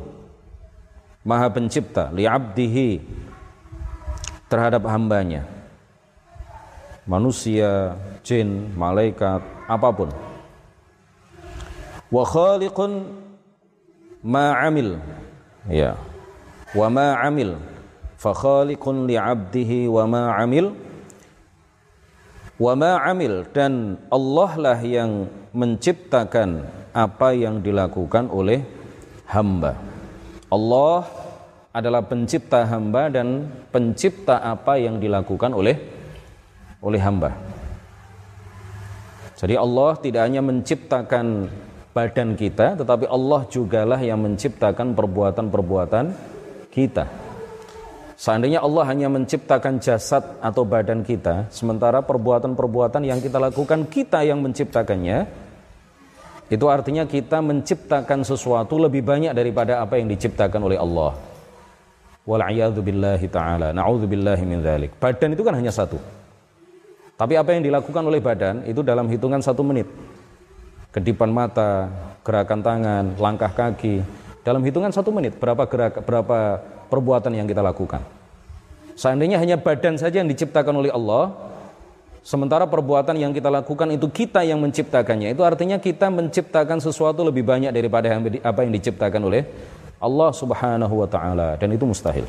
maha 1.26 1.50
pencipta 1.50 2.14
li'abdihi 2.14 3.02
terhadap 4.46 4.86
hambanya. 4.86 5.42
Manusia, 7.02 7.98
jin, 8.22 8.70
malaikat, 8.78 9.42
apa 9.66 9.88
pun. 9.90 10.14
Wa 12.14 12.22
khaliqun 12.22 13.10
ma'amil 14.22 15.02
ya. 15.66 15.98
Wa 16.78 16.86
ma'amil 16.86 17.58
fa 18.14 18.30
khaliqun 18.30 19.10
li'abdihi 19.10 19.90
wa 19.90 20.06
ma'amil 20.06 20.66
wa 22.58 22.72
ma'amil 22.74 23.46
dan 23.54 23.94
Allah 24.10 24.50
lah 24.58 24.78
yang 24.82 25.30
menciptakan 25.58 26.62
apa 26.94 27.34
yang 27.34 27.58
dilakukan 27.58 28.30
oleh 28.30 28.62
hamba 29.26 29.74
Allah 30.48 31.04
adalah 31.74 32.00
pencipta 32.06 32.64
hamba 32.64 33.12
dan 33.12 33.50
pencipta 33.68 34.40
apa 34.40 34.80
yang 34.80 34.96
dilakukan 34.96 35.52
oleh 35.52 35.76
oleh 36.80 37.00
hamba. 37.02 37.36
Jadi 39.38 39.54
Allah 39.54 39.94
tidak 40.02 40.22
hanya 40.26 40.42
menciptakan 40.42 41.46
badan 41.94 42.34
kita, 42.34 42.80
tetapi 42.80 43.06
Allah 43.06 43.46
jugalah 43.46 44.00
yang 44.02 44.18
menciptakan 44.18 44.96
perbuatan-perbuatan 44.98 46.04
kita. 46.72 47.06
Seandainya 48.18 48.66
Allah 48.66 48.82
hanya 48.90 49.06
menciptakan 49.06 49.78
jasad 49.78 50.42
atau 50.42 50.66
badan 50.66 51.06
kita, 51.06 51.46
sementara 51.54 52.02
perbuatan-perbuatan 52.02 53.06
yang 53.06 53.22
kita 53.22 53.38
lakukan 53.38 53.86
kita 53.86 54.26
yang 54.26 54.42
menciptakannya, 54.42 55.47
itu 56.48 56.64
artinya 56.64 57.04
kita 57.04 57.44
menciptakan 57.44 58.24
sesuatu 58.24 58.80
lebih 58.80 59.04
banyak 59.04 59.36
daripada 59.36 59.84
apa 59.84 60.00
yang 60.00 60.08
diciptakan 60.08 60.64
oleh 60.64 60.80
Allah. 60.80 61.12
Wal'iyadu 62.24 62.80
billahi 62.80 63.28
ta'ala. 63.28 63.72
Na'udhu 63.76 64.08
billahi 64.08 64.44
min 64.48 64.64
dhalik. 64.64 64.96
Badan 64.96 65.36
itu 65.36 65.44
kan 65.44 65.56
hanya 65.56 65.68
satu. 65.72 66.00
Tapi 67.20 67.36
apa 67.36 67.52
yang 67.52 67.64
dilakukan 67.64 68.00
oleh 68.04 68.20
badan 68.20 68.64
itu 68.64 68.80
dalam 68.80 69.08
hitungan 69.12 69.44
satu 69.44 69.60
menit. 69.60 69.88
Kedipan 70.88 71.28
mata, 71.28 71.88
gerakan 72.24 72.60
tangan, 72.64 73.04
langkah 73.20 73.52
kaki. 73.52 74.00
Dalam 74.40 74.64
hitungan 74.64 74.88
satu 74.88 75.12
menit, 75.12 75.36
berapa 75.36 75.68
gerak, 75.68 76.00
berapa 76.04 76.64
perbuatan 76.88 77.32
yang 77.36 77.44
kita 77.44 77.60
lakukan. 77.60 78.00
Seandainya 78.96 79.36
hanya 79.36 79.60
badan 79.60 80.00
saja 80.00 80.24
yang 80.24 80.30
diciptakan 80.32 80.80
oleh 80.80 80.88
Allah, 80.88 81.32
Sementara 82.28 82.68
perbuatan 82.68 83.16
yang 83.16 83.32
kita 83.32 83.49
lakukan 83.49 83.88
itu 83.88 84.04
kita 84.12 84.44
yang 84.44 84.61
menciptakannya. 84.61 85.32
Itu 85.32 85.49
artinya 85.49 85.80
kita 85.80 86.12
menciptakan 86.12 86.76
sesuatu 86.76 87.25
lebih 87.25 87.40
banyak 87.40 87.73
daripada 87.73 88.12
apa 88.20 88.61
yang 88.68 88.73
diciptakan 88.76 89.32
oleh 89.32 89.49
Allah 89.97 90.28
Subhanahu 90.37 90.92
wa 90.92 91.08
taala 91.08 91.56
dan 91.56 91.73
itu 91.73 91.88
mustahil. 91.88 92.28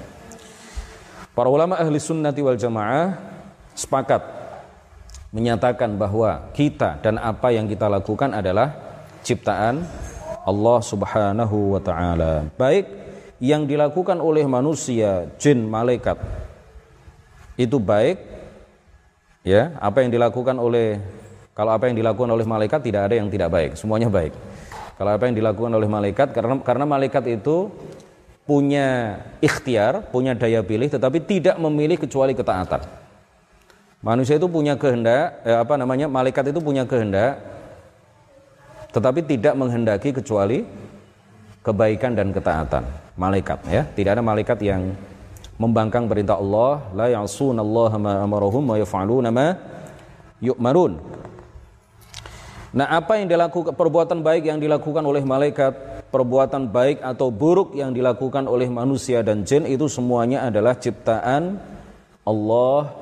Para 1.36 1.52
ulama 1.52 1.76
ahli 1.76 2.00
sunnati 2.00 2.40
wal 2.40 2.56
jamaah 2.56 3.12
sepakat 3.76 4.24
menyatakan 5.36 5.92
bahwa 6.00 6.48
kita 6.56 7.04
dan 7.04 7.20
apa 7.20 7.52
yang 7.52 7.68
kita 7.68 7.92
lakukan 7.92 8.32
adalah 8.32 8.72
ciptaan 9.28 9.84
Allah 10.48 10.80
Subhanahu 10.80 11.76
wa 11.76 11.82
taala. 11.84 12.48
Baik 12.56 12.88
yang 13.44 13.68
dilakukan 13.68 14.24
oleh 14.24 14.48
manusia, 14.48 15.28
jin, 15.36 15.68
malaikat 15.68 16.16
itu 17.60 17.76
baik 17.76 18.29
ya 19.50 19.74
apa 19.82 20.06
yang 20.06 20.14
dilakukan 20.14 20.54
oleh 20.62 21.02
kalau 21.58 21.74
apa 21.74 21.90
yang 21.90 21.98
dilakukan 21.98 22.30
oleh 22.30 22.46
malaikat 22.46 22.86
tidak 22.86 23.10
ada 23.10 23.16
yang 23.18 23.28
tidak 23.34 23.50
baik 23.50 23.74
semuanya 23.74 24.08
baik. 24.08 24.32
Kalau 24.96 25.12
apa 25.16 25.24
yang 25.26 25.36
dilakukan 25.36 25.72
oleh 25.74 25.90
malaikat 25.90 26.36
karena 26.36 26.62
karena 26.62 26.86
malaikat 26.86 27.24
itu 27.34 27.74
punya 28.46 29.18
ikhtiar 29.42 30.06
punya 30.14 30.38
daya 30.38 30.62
pilih 30.62 30.86
tetapi 30.86 31.18
tidak 31.26 31.58
memilih 31.58 31.98
kecuali 31.98 32.38
ketaatan. 32.38 32.86
Manusia 34.00 34.40
itu 34.40 34.48
punya 34.48 34.80
kehendak 34.80 35.42
eh, 35.44 35.58
apa 35.58 35.76
namanya 35.76 36.08
malaikat 36.08 36.54
itu 36.54 36.60
punya 36.62 36.86
kehendak 36.86 37.42
tetapi 38.90 39.22
tidak 39.26 39.54
menghendaki 39.54 40.10
kecuali 40.14 40.64
kebaikan 41.66 42.16
dan 42.16 42.32
ketaatan. 42.32 42.84
Malaikat 43.20 43.60
ya. 43.68 43.84
Tidak 43.84 44.12
ada 44.16 44.24
malaikat 44.24 44.58
yang 44.64 44.96
membangkang 45.60 46.08
perintah 46.08 46.40
Allah 46.40 46.88
la 46.96 47.08
ya'sunallaha 47.12 47.98
ma 48.00 48.14
amarahum 48.24 48.64
wa 48.64 48.80
yaf'aluna 48.80 49.30
ma 49.30 49.48
yu'marun 50.40 51.20
Nah, 52.70 52.86
apa 52.86 53.18
yang 53.18 53.26
dilakukan 53.26 53.74
perbuatan 53.74 54.22
baik 54.22 54.46
yang 54.46 54.62
dilakukan 54.62 55.02
oleh 55.02 55.26
malaikat, 55.26 56.06
perbuatan 56.14 56.70
baik 56.70 57.02
atau 57.02 57.34
buruk 57.34 57.74
yang 57.74 57.90
dilakukan 57.90 58.46
oleh 58.46 58.70
manusia 58.70 59.26
dan 59.26 59.42
jin 59.42 59.66
itu 59.66 59.90
semuanya 59.90 60.46
adalah 60.46 60.78
ciptaan 60.78 61.58
Allah 62.22 62.94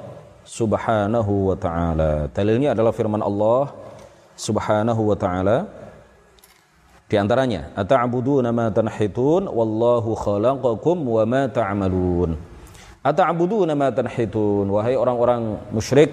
Subhanahu 0.48 1.52
wa 1.52 1.58
taala. 1.60 2.32
Dalilnya 2.32 2.72
adalah 2.72 2.96
firman 2.96 3.20
Allah 3.20 3.76
Subhanahu 4.40 5.12
wa 5.12 5.18
taala 5.20 5.68
di 7.08 7.16
antaranya, 7.16 7.72
ata'buduna 7.72 8.52
ma 8.52 8.68
tanhitun 8.68 9.48
wallahu 9.48 10.12
khalaqakum 10.12 11.08
wa 11.08 11.24
ma 11.24 11.48
ta'malun. 11.48 12.36
Ata'buduna 13.08 13.72
ma 13.72 13.88
tanhitun 13.88 14.68
wahai 14.68 15.00
orang-orang 15.00 15.64
musyrik 15.72 16.12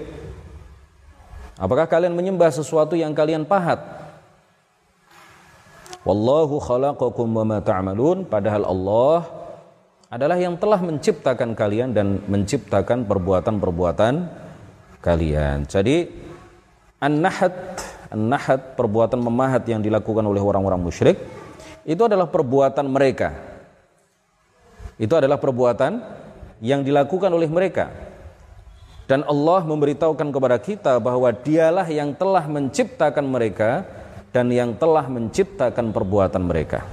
apakah 1.59 1.91
kalian 1.91 2.15
menyembah 2.15 2.55
sesuatu 2.55 2.95
yang 2.95 3.11
kalian 3.11 3.43
pahat? 3.43 3.83
Wallahu 6.07 6.63
khalaqakum 6.63 7.27
wa 7.35 7.43
ma 7.43 7.59
ta'malun 7.59 8.31
padahal 8.31 8.63
Allah 8.63 9.19
adalah 10.07 10.39
yang 10.39 10.55
telah 10.55 10.79
menciptakan 10.79 11.59
kalian 11.59 11.91
dan 11.91 12.23
menciptakan 12.31 13.03
perbuatan-perbuatan 13.11 14.15
kalian. 15.03 15.67
Jadi 15.67 16.07
an-nahat 17.03 17.83
An-nahat, 18.15 18.79
perbuatan 18.79 19.19
memahat 19.19 19.67
yang 19.67 19.83
dilakukan 19.83 20.23
oleh 20.23 20.39
orang-orang 20.39 20.79
musyrik, 20.79 21.19
itu 21.83 21.99
adalah 21.99 22.31
perbuatan 22.31 22.87
mereka. 22.87 23.35
Itu 24.95 25.19
adalah 25.19 25.43
perbuatan 25.43 25.99
yang 26.65 26.81
dilakukan 26.81 27.29
oleh 27.29 27.45
mereka. 27.45 27.93
Dan 29.05 29.21
Allah 29.29 29.61
memberitahukan 29.69 30.33
kepada 30.33 30.57
kita 30.57 30.97
bahwa 30.97 31.29
dialah 31.29 31.85
yang 31.93 32.17
telah 32.17 32.49
menciptakan 32.49 33.29
mereka 33.29 33.85
dan 34.33 34.49
yang 34.49 34.73
telah 34.73 35.05
menciptakan 35.05 35.93
perbuatan 35.93 36.41
mereka. 36.41 36.89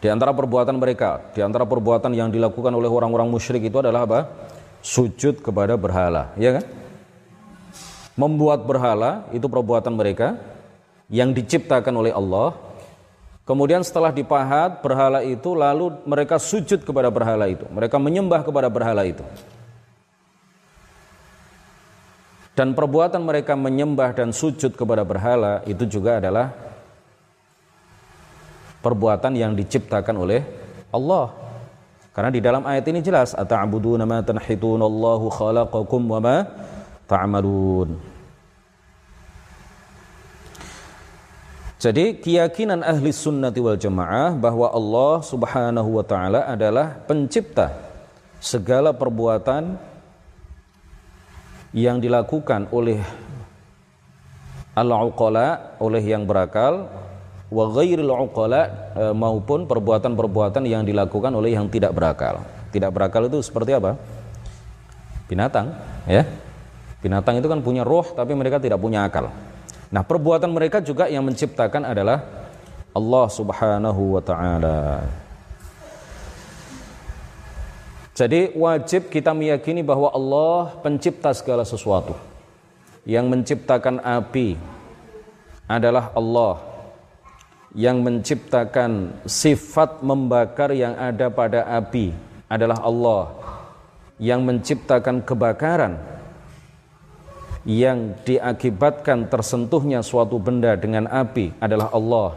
Di 0.00 0.08
antara 0.08 0.32
perbuatan 0.32 0.80
mereka, 0.80 1.20
di 1.36 1.44
antara 1.44 1.68
perbuatan 1.68 2.16
yang 2.16 2.32
dilakukan 2.32 2.72
oleh 2.72 2.88
orang-orang 2.88 3.28
musyrik 3.28 3.68
itu 3.68 3.76
adalah 3.84 4.08
apa? 4.08 4.20
Sujud 4.80 5.44
kepada 5.44 5.76
berhala, 5.76 6.32
ya 6.40 6.56
kan? 6.56 6.64
membuat 8.16 8.64
berhala 8.64 9.28
itu 9.30 9.44
perbuatan 9.44 9.92
mereka 9.92 10.40
yang 11.12 11.30
diciptakan 11.36 11.94
oleh 11.94 12.10
Allah. 12.10 12.56
Kemudian 13.46 13.78
setelah 13.86 14.10
dipahat 14.10 14.82
berhala 14.82 15.22
itu 15.22 15.54
lalu 15.54 15.94
mereka 16.02 16.34
sujud 16.34 16.82
kepada 16.82 17.06
berhala 17.14 17.46
itu. 17.46 17.62
Mereka 17.70 17.94
menyembah 17.94 18.42
kepada 18.42 18.66
berhala 18.66 19.06
itu. 19.06 19.22
Dan 22.58 22.74
perbuatan 22.74 23.22
mereka 23.22 23.54
menyembah 23.54 24.18
dan 24.18 24.34
sujud 24.34 24.74
kepada 24.74 25.06
berhala 25.06 25.62
itu 25.62 25.86
juga 25.86 26.18
adalah 26.18 26.50
perbuatan 28.82 29.38
yang 29.38 29.54
diciptakan 29.54 30.16
oleh 30.18 30.42
Allah. 30.90 31.30
Karena 32.10 32.32
di 32.34 32.40
dalam 32.42 32.66
ayat 32.66 32.82
ini 32.90 32.98
jelas 32.98 33.36
ata'buduna 33.36 34.08
ma 34.08 34.26
tanhitun 34.26 34.82
Allahu 34.82 35.30
khalaqakum 35.30 36.00
wa 36.02 36.18
ma 36.18 36.36
ta'malun. 37.06 38.15
Jadi 41.86 42.18
keyakinan 42.18 42.82
ahli 42.82 43.14
sunnati 43.14 43.62
wal 43.62 43.78
jamaah 43.78 44.34
bahwa 44.34 44.74
Allah 44.74 45.22
subhanahu 45.22 46.02
wa 46.02 46.02
ta'ala 46.02 46.50
adalah 46.50 46.98
pencipta 47.06 47.70
segala 48.42 48.90
perbuatan 48.90 49.78
yang 51.70 52.02
dilakukan 52.02 52.66
oleh 52.74 52.98
al-uqala, 54.74 55.78
oleh 55.78 56.02
yang 56.02 56.26
berakal, 56.26 56.90
wa 57.54 57.64
ghairil 57.70 58.10
uqala 58.10 58.90
e, 58.90 59.04
maupun 59.14 59.70
perbuatan-perbuatan 59.70 60.66
yang 60.66 60.82
dilakukan 60.82 61.30
oleh 61.38 61.54
yang 61.54 61.70
tidak 61.70 61.94
berakal. 61.94 62.42
Tidak 62.74 62.90
berakal 62.90 63.30
itu 63.30 63.38
seperti 63.46 63.78
apa? 63.78 63.94
Binatang, 65.30 65.70
ya. 66.10 66.26
Binatang 66.98 67.38
itu 67.38 67.46
kan 67.46 67.62
punya 67.62 67.86
roh 67.86 68.10
tapi 68.10 68.34
mereka 68.34 68.58
tidak 68.58 68.82
punya 68.82 69.06
akal. 69.06 69.30
Nah, 69.96 70.04
perbuatan 70.04 70.52
mereka 70.52 70.84
juga 70.84 71.08
yang 71.08 71.24
menciptakan 71.24 71.88
adalah 71.88 72.20
Allah 72.92 73.26
Subhanahu 73.32 74.12
wa 74.12 74.20
taala. 74.20 75.00
Jadi 78.12 78.52
wajib 78.52 79.08
kita 79.08 79.32
meyakini 79.32 79.80
bahwa 79.80 80.12
Allah 80.12 80.76
pencipta 80.84 81.32
segala 81.32 81.64
sesuatu. 81.64 82.12
Yang 83.08 83.24
menciptakan 83.24 84.04
api 84.04 84.60
adalah 85.64 86.12
Allah. 86.12 86.60
Yang 87.72 87.96
menciptakan 88.04 89.16
sifat 89.24 90.04
membakar 90.04 90.76
yang 90.76 90.92
ada 90.92 91.32
pada 91.32 91.64
api 91.72 92.12
adalah 92.52 92.84
Allah. 92.84 93.32
Yang 94.20 94.40
menciptakan 94.44 95.24
kebakaran 95.24 96.15
yang 97.66 98.14
diakibatkan 98.22 99.26
tersentuhnya 99.26 100.00
suatu 100.00 100.38
benda 100.38 100.78
dengan 100.78 101.10
api 101.10 101.58
adalah 101.58 101.90
Allah. 101.90 102.30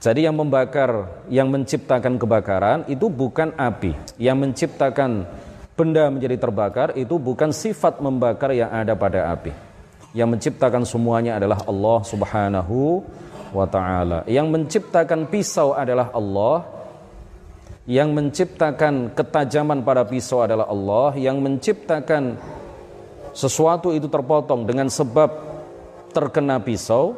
Jadi 0.00 0.24
yang 0.28 0.36
membakar, 0.36 1.24
yang 1.28 1.48
menciptakan 1.48 2.16
kebakaran 2.16 2.88
itu 2.88 3.08
bukan 3.08 3.52
api. 3.56 3.96
Yang 4.16 4.36
menciptakan 4.36 5.28
benda 5.76 6.12
menjadi 6.12 6.36
terbakar 6.36 6.92
itu 6.96 7.16
bukan 7.16 7.52
sifat 7.52 8.04
membakar 8.04 8.52
yang 8.52 8.68
ada 8.68 8.92
pada 8.96 9.32
api. 9.32 9.52
Yang 10.12 10.28
menciptakan 10.36 10.84
semuanya 10.84 11.40
adalah 11.40 11.64
Allah 11.64 11.98
Subhanahu 12.04 13.04
wa 13.52 13.66
taala. 13.68 14.24
Yang 14.28 14.46
menciptakan 14.48 15.28
pisau 15.28 15.72
adalah 15.72 16.12
Allah. 16.12 16.68
Yang 17.84 18.08
menciptakan 18.12 19.12
ketajaman 19.16 19.84
pada 19.84 20.04
pisau 20.08 20.40
adalah 20.40 20.64
Allah. 20.68 21.12
Yang 21.16 21.36
menciptakan 21.44 22.40
sesuatu 23.32 23.94
itu 23.94 24.10
terpotong 24.10 24.66
dengan 24.66 24.90
sebab 24.90 25.30
terkena 26.10 26.58
pisau 26.58 27.14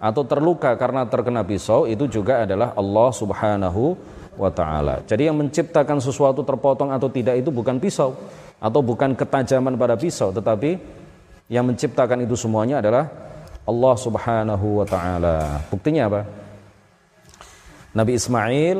atau 0.00 0.24
terluka 0.24 0.72
karena 0.80 1.04
terkena 1.04 1.44
pisau 1.44 1.84
itu 1.84 2.08
juga 2.08 2.48
adalah 2.48 2.72
Allah 2.72 3.08
Subhanahu 3.12 3.94
wa 4.40 4.48
taala. 4.48 5.04
Jadi 5.04 5.28
yang 5.28 5.36
menciptakan 5.36 6.00
sesuatu 6.00 6.40
terpotong 6.40 6.88
atau 6.88 7.12
tidak 7.12 7.36
itu 7.36 7.52
bukan 7.52 7.76
pisau 7.76 8.16
atau 8.56 8.80
bukan 8.80 9.12
ketajaman 9.12 9.76
pada 9.76 10.00
pisau 10.00 10.32
tetapi 10.32 10.80
yang 11.52 11.68
menciptakan 11.68 12.24
itu 12.24 12.32
semuanya 12.38 12.80
adalah 12.80 13.12
Allah 13.68 13.94
Subhanahu 14.00 14.80
wa 14.80 14.86
taala. 14.88 15.60
Buktinya 15.68 16.08
apa? 16.08 16.22
Nabi 17.92 18.16
Ismail 18.16 18.78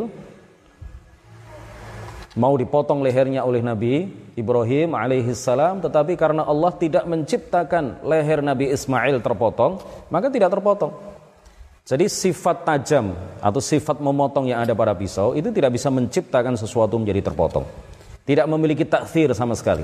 mau 2.39 2.55
dipotong 2.55 3.03
lehernya 3.03 3.43
oleh 3.43 3.61
Nabi 3.61 4.07
Ibrahim 4.41 4.97
alaihissalam 4.97 5.85
tetapi 5.85 6.17
karena 6.17 6.49
Allah 6.49 6.73
tidak 6.75 7.05
menciptakan 7.05 8.01
leher 8.01 8.41
Nabi 8.41 8.73
Ismail 8.73 9.21
terpotong 9.21 9.79
maka 10.09 10.33
tidak 10.33 10.57
terpotong. 10.57 10.97
Jadi 11.85 12.07
sifat 12.07 12.65
tajam 12.65 13.13
atau 13.43 13.61
sifat 13.61 13.99
memotong 13.99 14.49
yang 14.49 14.63
ada 14.63 14.73
pada 14.73 14.97
pisau 14.97 15.37
itu 15.37 15.53
tidak 15.53 15.77
bisa 15.77 15.93
menciptakan 15.93 16.55
sesuatu 16.55 16.97
menjadi 16.97 17.29
terpotong. 17.29 17.67
Tidak 18.25 18.47
memiliki 18.47 18.87
takfir 18.87 19.35
sama 19.35 19.59
sekali. 19.59 19.83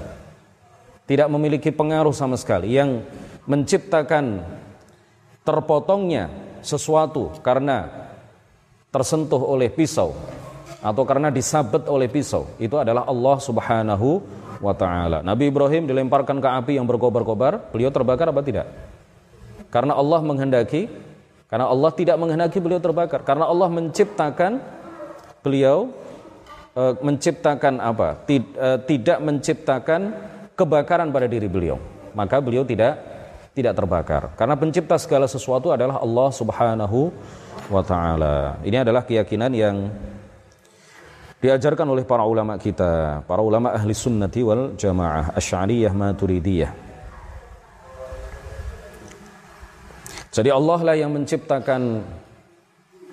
Tidak 1.07 1.27
memiliki 1.27 1.75
pengaruh 1.75 2.15
sama 2.15 2.39
sekali. 2.39 2.79
Yang 2.79 3.03
menciptakan 3.47 4.43
terpotongnya 5.43 6.31
sesuatu 6.63 7.31
karena 7.43 7.87
tersentuh 8.91 9.39
oleh 9.39 9.71
pisau 9.71 10.15
atau 10.83 11.03
karena 11.03 11.31
disabet 11.31 11.87
oleh 11.91 12.07
pisau 12.11 12.47
itu 12.63 12.79
adalah 12.79 13.07
Allah 13.07 13.37
Subhanahu 13.43 14.23
wa 14.61 14.75
taala. 14.77 15.21
Nabi 15.21 15.49
Ibrahim 15.49 15.89
dilemparkan 15.89 16.41
ke 16.41 16.49
api 16.49 16.73
yang 16.79 16.87
berkobar-kobar, 16.89 17.73
beliau 17.73 17.91
terbakar 17.93 18.31
apa 18.31 18.43
tidak? 18.45 18.67
Karena 19.69 19.99
Allah 19.99 20.21
menghendaki, 20.23 20.89
karena 21.51 21.67
Allah 21.69 21.91
tidak 21.93 22.17
menghendaki 22.17 22.59
beliau 22.63 22.81
terbakar, 22.81 23.21
karena 23.27 23.47
Allah 23.47 23.69
menciptakan 23.69 24.63
beliau 25.45 25.93
e, 26.73 26.83
menciptakan 27.03 27.83
apa? 27.83 28.19
Tid, 28.25 28.43
e, 28.57 28.69
tidak 28.89 29.19
menciptakan 29.21 30.01
kebakaran 30.57 31.13
pada 31.13 31.27
diri 31.29 31.47
beliau. 31.47 31.77
Maka 32.17 32.41
beliau 32.41 32.65
tidak 32.65 32.97
tidak 33.57 33.73
terbakar. 33.73 34.33
Karena 34.37 34.57
pencipta 34.57 34.97
segala 35.01 35.25
sesuatu 35.25 35.73
adalah 35.73 36.01
Allah 36.01 36.29
Subhanahu 36.33 37.09
wa 37.73 37.83
taala. 37.85 38.61
Ini 38.61 38.85
adalah 38.85 39.05
keyakinan 39.05 39.53
yang 39.53 39.77
diajarkan 41.47 41.87
oleh 41.95 42.03
para 42.03 42.27
ulama 42.27 42.59
kita, 42.59 43.23
para 43.23 43.39
ulama 43.39 43.71
ahli 43.71 43.95
sunnati 43.95 44.43
wal 44.43 44.75
jamaah, 44.75 45.39
asy'ariyah 45.39 45.95
maturidiyah. 45.95 46.73
Jadi 50.35 50.51
Allah 50.51 50.79
lah 50.83 50.97
yang 50.99 51.15
menciptakan 51.15 52.03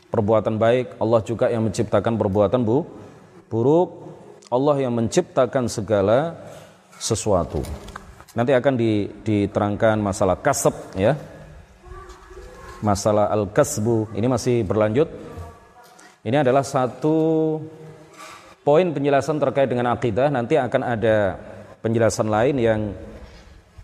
perbuatan 0.10 0.58
baik, 0.58 0.98
Allah 0.98 1.22
juga 1.22 1.48
yang 1.54 1.70
menciptakan 1.70 2.18
perbuatan 2.18 2.66
bu, 2.66 2.84
buruk, 3.48 3.90
Allah 4.50 4.82
yang 4.82 4.98
menciptakan 4.98 5.70
segala 5.70 6.34
sesuatu. 6.98 7.62
Nanti 8.34 8.50
akan 8.50 8.74
diterangkan 9.22 10.02
masalah 10.02 10.42
kasab 10.42 10.74
ya. 10.98 11.14
Masalah 12.84 13.32
al-kasbu 13.32 14.12
ini 14.18 14.28
masih 14.28 14.66
berlanjut. 14.66 15.08
Ini 16.26 16.44
adalah 16.44 16.66
satu 16.66 17.16
poin 18.64 18.88
penjelasan 18.90 19.38
terkait 19.38 19.68
dengan 19.68 19.92
akidah 19.92 20.32
nanti 20.32 20.56
akan 20.56 20.82
ada 20.82 21.38
penjelasan 21.84 22.32
lain 22.32 22.56
yang 22.58 22.80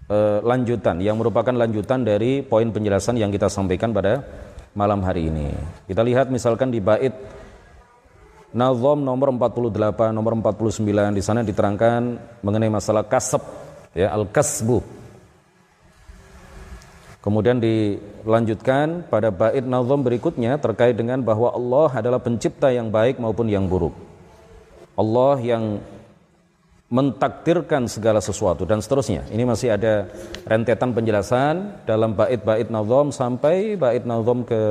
eh, 0.07 0.39
lanjutan 0.41 1.03
yang 1.03 1.19
merupakan 1.19 1.51
lanjutan 1.51 2.07
dari 2.07 2.41
poin 2.41 2.71
penjelasan 2.71 3.19
yang 3.19 3.29
kita 3.29 3.51
sampaikan 3.51 3.91
pada 3.91 4.23
malam 4.73 5.03
hari 5.03 5.27
ini. 5.27 5.51
Kita 5.85 6.01
lihat 6.01 6.31
misalkan 6.31 6.71
di 6.71 6.79
bait 6.79 7.11
Nazom 8.49 9.05
nomor 9.05 9.29
48, 9.29 10.09
nomor 10.09 10.33
49 10.41 10.81
di 11.13 11.21
sana 11.21 11.45
diterangkan 11.45 12.01
mengenai 12.41 12.73
masalah 12.73 13.05
kasab 13.05 13.45
ya 13.93 14.09
al-kasbu. 14.09 14.81
Kemudian 17.21 17.61
dilanjutkan 17.61 19.05
pada 19.05 19.29
bait 19.29 19.61
nazom 19.61 20.01
berikutnya 20.01 20.57
terkait 20.57 20.97
dengan 20.97 21.21
bahwa 21.21 21.53
Allah 21.53 22.01
adalah 22.01 22.17
pencipta 22.17 22.73
yang 22.73 22.89
baik 22.89 23.21
maupun 23.21 23.45
yang 23.51 23.69
buruk. 23.69 24.08
Allah 24.99 25.39
yang 25.39 25.79
mentakdirkan 26.89 27.85
segala 27.85 28.19
sesuatu 28.19 28.65
dan 28.65 28.81
seterusnya. 28.83 29.23
Ini 29.29 29.45
masih 29.45 29.77
ada 29.77 30.09
rentetan 30.43 30.91
penjelasan 30.91 31.85
dalam 31.85 32.17
bait-bait 32.17 32.67
nazom 32.67 33.13
sampai 33.13 33.77
bait 33.77 34.03
nazom 34.03 34.41
ke 34.43 34.61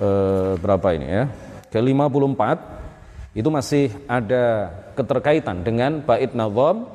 eh, 0.00 0.52
berapa 0.58 0.88
ini 0.96 1.06
ya? 1.06 1.24
Ke 1.68 1.78
54 1.84 3.36
itu 3.36 3.48
masih 3.52 3.92
ada 4.08 4.72
keterkaitan 4.96 5.60
dengan 5.60 6.00
bait 6.00 6.32
nazom 6.32 6.88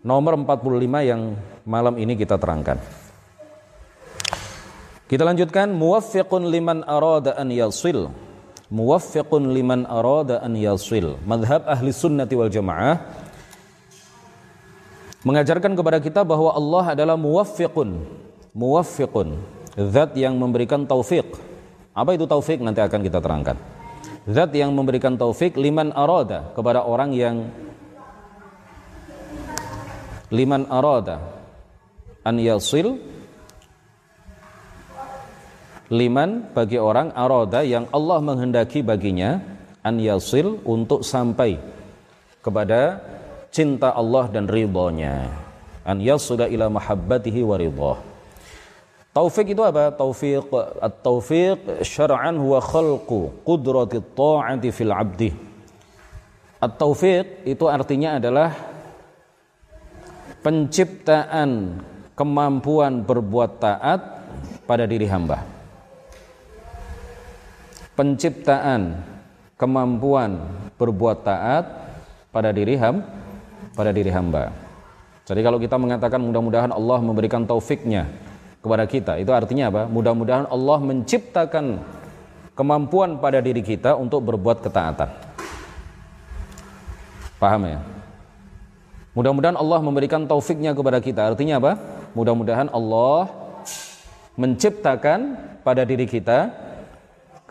nomor 0.00 0.32
45 0.34 0.80
yang 1.04 1.36
malam 1.68 1.94
ini 2.00 2.16
kita 2.16 2.40
terangkan. 2.40 2.80
Kita 5.12 5.28
lanjutkan 5.28 5.76
muwaffiqun 5.76 6.48
liman 6.48 6.88
arada 6.88 7.36
an 7.36 7.52
yasil 7.52 8.08
muwaffiqun 8.72 9.52
liman 9.52 9.84
arada 9.84 10.40
an 10.40 10.56
yasil. 10.56 11.20
Madhab 11.28 11.68
ahli 11.68 11.92
sunnati 11.92 12.32
wal 12.32 12.48
jamaah 12.48 12.96
mengajarkan 15.22 15.76
kepada 15.76 16.00
kita 16.00 16.24
bahwa 16.24 16.56
Allah 16.56 16.96
adalah 16.96 17.16
muwaffiqun. 17.20 18.00
Muwaffiqun, 18.56 19.36
zat 19.92 20.16
yang 20.16 20.40
memberikan 20.40 20.88
taufik. 20.88 21.24
Apa 21.92 22.16
itu 22.16 22.24
taufik 22.24 22.64
nanti 22.64 22.80
akan 22.80 23.00
kita 23.04 23.20
terangkan. 23.20 23.56
Zat 24.24 24.52
yang 24.56 24.72
memberikan 24.72 25.20
taufik 25.20 25.60
liman 25.60 25.92
arada 25.92 26.52
kepada 26.56 26.84
orang 26.84 27.12
yang 27.12 27.52
liman 30.32 30.64
arada 30.72 31.20
an 32.24 32.40
yasil 32.40 32.96
liman 35.92 36.48
bagi 36.56 36.80
orang 36.80 37.12
aroda 37.12 37.60
yang 37.60 37.84
Allah 37.92 38.16
menghendaki 38.24 38.80
baginya 38.80 39.44
an 39.84 40.00
yasil 40.00 40.56
untuk 40.64 41.04
sampai 41.04 41.60
kepada 42.40 42.96
cinta 43.52 43.92
Allah 43.92 44.24
dan 44.32 44.48
ridhonya 44.48 45.28
an 45.84 46.00
yasula 46.00 46.48
ila 46.48 46.72
mahabbatihi 46.72 47.44
wa 47.44 47.60
ridhah 47.60 47.98
Taufik 49.12 49.52
itu 49.52 49.60
apa? 49.60 49.92
Taufik 49.92 50.48
at-taufiq 50.80 51.84
syar'an 51.84 52.32
huwa 52.40 52.64
khalqu 52.64 53.44
qudrati 53.44 54.00
ta'ati 54.00 54.72
fil 54.72 54.88
'abdi. 54.88 55.28
At-taufiq 56.56 57.44
itu 57.44 57.68
artinya 57.68 58.16
adalah 58.16 58.56
penciptaan 60.40 61.76
kemampuan 62.16 63.04
berbuat 63.04 63.60
taat 63.60 64.00
pada 64.64 64.88
diri 64.88 65.04
hamba 65.04 65.61
penciptaan 67.94 69.02
kemampuan 69.60 70.40
berbuat 70.80 71.22
taat 71.22 71.64
pada 72.32 72.50
diri 72.50 72.74
ham 72.80 73.04
pada 73.76 73.92
diri 73.92 74.12
hamba. 74.12 74.52
Jadi 75.22 75.40
kalau 75.40 75.56
kita 75.62 75.78
mengatakan 75.78 76.20
mudah-mudahan 76.20 76.74
Allah 76.74 76.98
memberikan 76.98 77.46
taufiknya 77.46 78.10
kepada 78.58 78.84
kita, 78.84 79.12
itu 79.22 79.30
artinya 79.30 79.70
apa? 79.70 79.82
Mudah-mudahan 79.86 80.50
Allah 80.50 80.78
menciptakan 80.82 81.78
kemampuan 82.52 83.16
pada 83.22 83.38
diri 83.38 83.62
kita 83.62 83.96
untuk 83.96 84.26
berbuat 84.28 84.60
ketaatan. 84.66 85.08
Paham 87.38 87.62
ya? 87.66 87.78
Mudah-mudahan 89.12 89.58
Allah 89.60 89.78
memberikan 89.84 90.24
taufiknya 90.24 90.72
kepada 90.72 90.98
kita. 91.02 91.32
Artinya 91.32 91.60
apa? 91.60 91.72
Mudah-mudahan 92.16 92.72
Allah 92.72 93.28
menciptakan 94.40 95.36
pada 95.60 95.84
diri 95.84 96.08
kita 96.08 96.48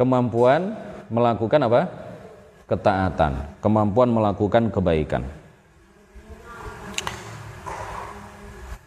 kemampuan 0.02 0.74
melakukan 1.14 1.62
apa? 1.70 1.82
ketaatan, 2.66 3.60
kemampuan 3.60 4.10
melakukan 4.10 4.72
kebaikan. 4.72 5.28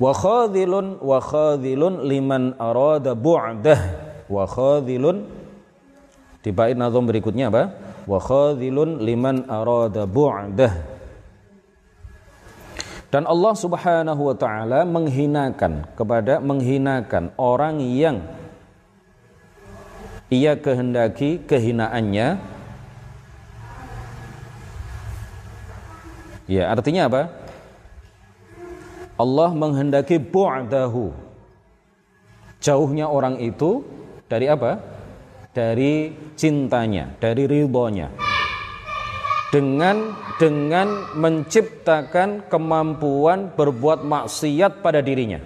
Wa 0.00 0.10
khadhilun 0.10 1.04
wa 1.04 1.20
khadhilun 1.20 2.08
liman 2.08 2.56
arada 2.56 3.12
bu'dah. 3.12 3.80
Wa 4.26 4.48
khadhilun 4.48 5.28
di 6.40 6.50
bait 6.50 6.74
nazam 6.74 7.04
berikutnya 7.04 7.52
apa? 7.52 7.76
Wa 8.08 8.18
khadhilun 8.18 9.04
liman 9.04 9.46
arada 9.52 10.08
bu'dah. 10.08 10.72
Dan 13.12 13.30
Allah 13.30 13.54
Subhanahu 13.54 14.32
wa 14.32 14.34
taala 14.34 14.82
menghinakan 14.82 15.86
kepada 15.94 16.42
menghinakan 16.42 17.30
orang 17.38 17.78
yang 17.78 18.24
ia 20.32 20.56
kehendaki 20.56 21.44
kehinaannya. 21.44 22.40
Ya 26.44 26.64
artinya 26.68 27.08
apa? 27.08 27.22
Allah 29.16 29.50
menghendaki 29.54 30.20
bu'dahu. 30.20 31.14
Jauhnya 32.60 33.08
orang 33.08 33.40
itu 33.40 33.84
dari 34.28 34.48
apa? 34.48 34.80
Dari 35.54 36.12
cintanya 36.34 37.14
dari 37.22 37.46
ridhonya. 37.46 38.10
Dengan 39.54 40.18
dengan 40.34 41.14
menciptakan 41.14 42.50
kemampuan 42.50 43.54
berbuat 43.54 44.02
maksiat 44.02 44.82
pada 44.82 44.98
dirinya. 44.98 45.38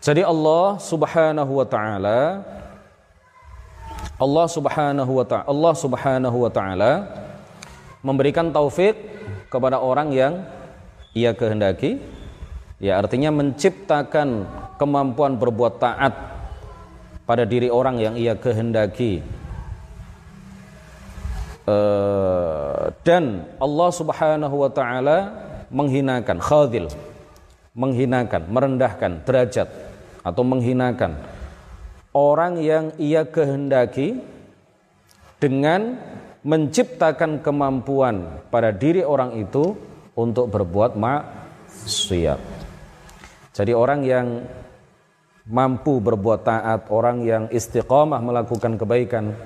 Jadi 0.00 0.24
Allah 0.24 0.80
Subhanahu 0.80 1.52
wa 1.60 1.66
taala 1.68 2.20
Allah 4.16 4.46
Subhanahu 4.48 5.12
wa 5.20 5.24
taala 5.28 5.44
Allah 5.44 5.74
Subhanahu 5.76 6.36
wa 6.48 6.50
taala 6.50 6.92
memberikan 8.00 8.48
taufik 8.48 8.96
kepada 9.52 9.76
orang 9.80 10.12
yang 10.12 10.46
ia 11.12 11.36
kehendaki. 11.36 12.00
Ya 12.76 13.00
artinya 13.00 13.32
menciptakan 13.32 14.44
kemampuan 14.76 15.40
berbuat 15.40 15.80
taat 15.80 16.12
pada 17.24 17.48
diri 17.48 17.72
orang 17.72 17.96
yang 17.96 18.14
ia 18.16 18.36
kehendaki. 18.36 19.24
Uh, 21.66 22.94
dan 23.02 23.42
Allah 23.58 23.90
Subhanahu 23.90 24.54
wa 24.54 24.70
taala 24.70 25.18
menghinakan, 25.68 26.38
khadil, 26.38 26.86
menghinakan, 27.74 28.46
merendahkan 28.46 29.24
derajat 29.26 29.68
atau 30.22 30.42
menghinakan 30.46 31.18
orang 32.16 32.56
yang 32.64 32.96
ia 32.96 33.28
kehendaki 33.28 34.24
dengan 35.36 36.00
menciptakan 36.40 37.44
kemampuan 37.44 38.40
pada 38.48 38.72
diri 38.72 39.04
orang 39.04 39.36
itu 39.36 39.76
untuk 40.16 40.48
berbuat 40.48 40.96
maksiat. 40.96 42.40
Jadi 43.52 43.72
orang 43.76 44.00
yang 44.00 44.26
mampu 45.44 46.00
berbuat 46.00 46.40
taat, 46.40 46.88
orang 46.88 47.20
yang 47.20 47.42
istiqamah 47.52 48.24
melakukan 48.24 48.80
kebaikan 48.80 49.36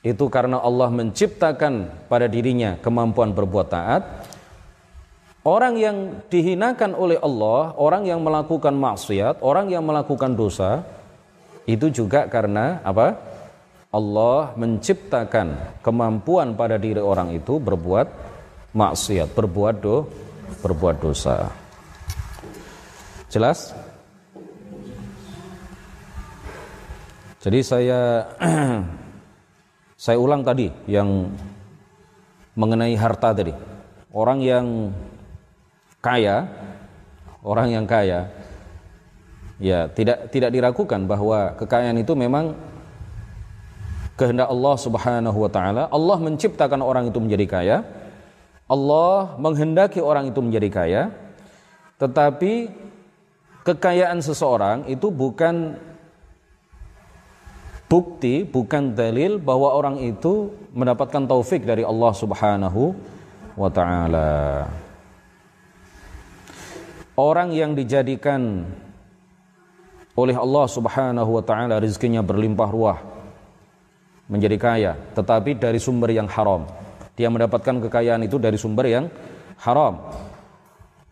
itu 0.00 0.24
karena 0.32 0.58
Allah 0.64 0.88
menciptakan 0.88 2.08
pada 2.08 2.26
dirinya 2.26 2.80
kemampuan 2.80 3.36
berbuat 3.36 3.68
taat. 3.68 4.02
Orang 5.42 5.74
yang 5.74 6.22
dihinakan 6.30 6.94
oleh 6.94 7.18
Allah, 7.18 7.74
orang 7.74 8.06
yang 8.06 8.22
melakukan 8.22 8.78
maksiat, 8.78 9.42
orang 9.42 9.74
yang 9.74 9.82
melakukan 9.82 10.38
dosa, 10.38 10.86
itu 11.66 11.86
juga 11.92 12.26
karena 12.26 12.82
apa? 12.82 13.14
Allah 13.92 14.56
menciptakan 14.56 15.78
kemampuan 15.84 16.56
pada 16.56 16.80
diri 16.80 16.98
orang 16.98 17.36
itu 17.36 17.60
berbuat 17.60 18.08
maksiat, 18.72 19.36
berbuat 19.36 19.74
do, 19.84 20.08
berbuat 20.64 20.96
dosa. 20.96 21.52
Jelas? 23.28 23.76
Jadi 27.42 27.60
saya 27.60 28.32
saya 30.08 30.16
ulang 30.16 30.40
tadi 30.40 30.72
yang 30.88 31.28
mengenai 32.56 32.96
harta 32.96 33.36
tadi. 33.36 33.52
Orang 34.12 34.40
yang 34.40 34.92
kaya, 36.00 36.48
orang 37.44 37.76
yang 37.76 37.84
kaya 37.84 38.41
ya 39.62 39.86
tidak 39.94 40.34
tidak 40.34 40.50
diragukan 40.50 41.06
bahwa 41.06 41.54
kekayaan 41.54 42.02
itu 42.02 42.18
memang 42.18 42.58
kehendak 44.18 44.50
Allah 44.50 44.74
Subhanahu 44.74 45.38
wa 45.38 45.50
taala. 45.50 45.86
Allah 45.88 46.18
menciptakan 46.18 46.82
orang 46.82 47.08
itu 47.08 47.18
menjadi 47.22 47.46
kaya. 47.46 47.76
Allah 48.66 49.38
menghendaki 49.38 50.02
orang 50.02 50.34
itu 50.34 50.42
menjadi 50.42 50.68
kaya. 50.68 51.02
Tetapi 52.02 52.74
kekayaan 53.62 54.18
seseorang 54.18 54.90
itu 54.90 55.14
bukan 55.14 55.78
bukti, 57.86 58.42
bukan 58.42 58.98
dalil 58.98 59.38
bahwa 59.38 59.70
orang 59.76 60.02
itu 60.02 60.50
mendapatkan 60.74 61.28
taufik 61.28 61.62
dari 61.62 61.86
Allah 61.86 62.12
Subhanahu 62.16 62.96
wa 63.54 63.70
taala. 63.70 64.66
Orang 67.12 67.52
yang 67.52 67.76
dijadikan 67.76 68.64
oleh 70.12 70.36
Allah 70.36 70.66
Subhanahu 70.68 71.30
wa 71.40 71.42
taala 71.44 71.80
rezekinya 71.80 72.20
berlimpah 72.20 72.68
ruah 72.68 72.98
menjadi 74.28 74.56
kaya. 74.60 74.92
Tetapi 75.16 75.56
dari 75.56 75.80
sumber 75.80 76.12
yang 76.12 76.28
haram. 76.28 76.68
Dia 77.12 77.28
mendapatkan 77.28 77.88
kekayaan 77.88 78.24
itu 78.24 78.40
dari 78.40 78.56
sumber 78.56 78.88
yang 78.88 79.08
haram. 79.60 80.00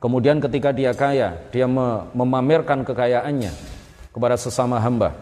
Kemudian 0.01 0.41
ketika 0.41 0.73
dia 0.73 0.97
kaya 0.97 1.37
dia 1.53 1.69
memamerkan 2.17 2.85
kekayaannya 2.89 3.53
kepada 4.13 4.37
sesama 4.41 4.81
hamba. 4.81 5.13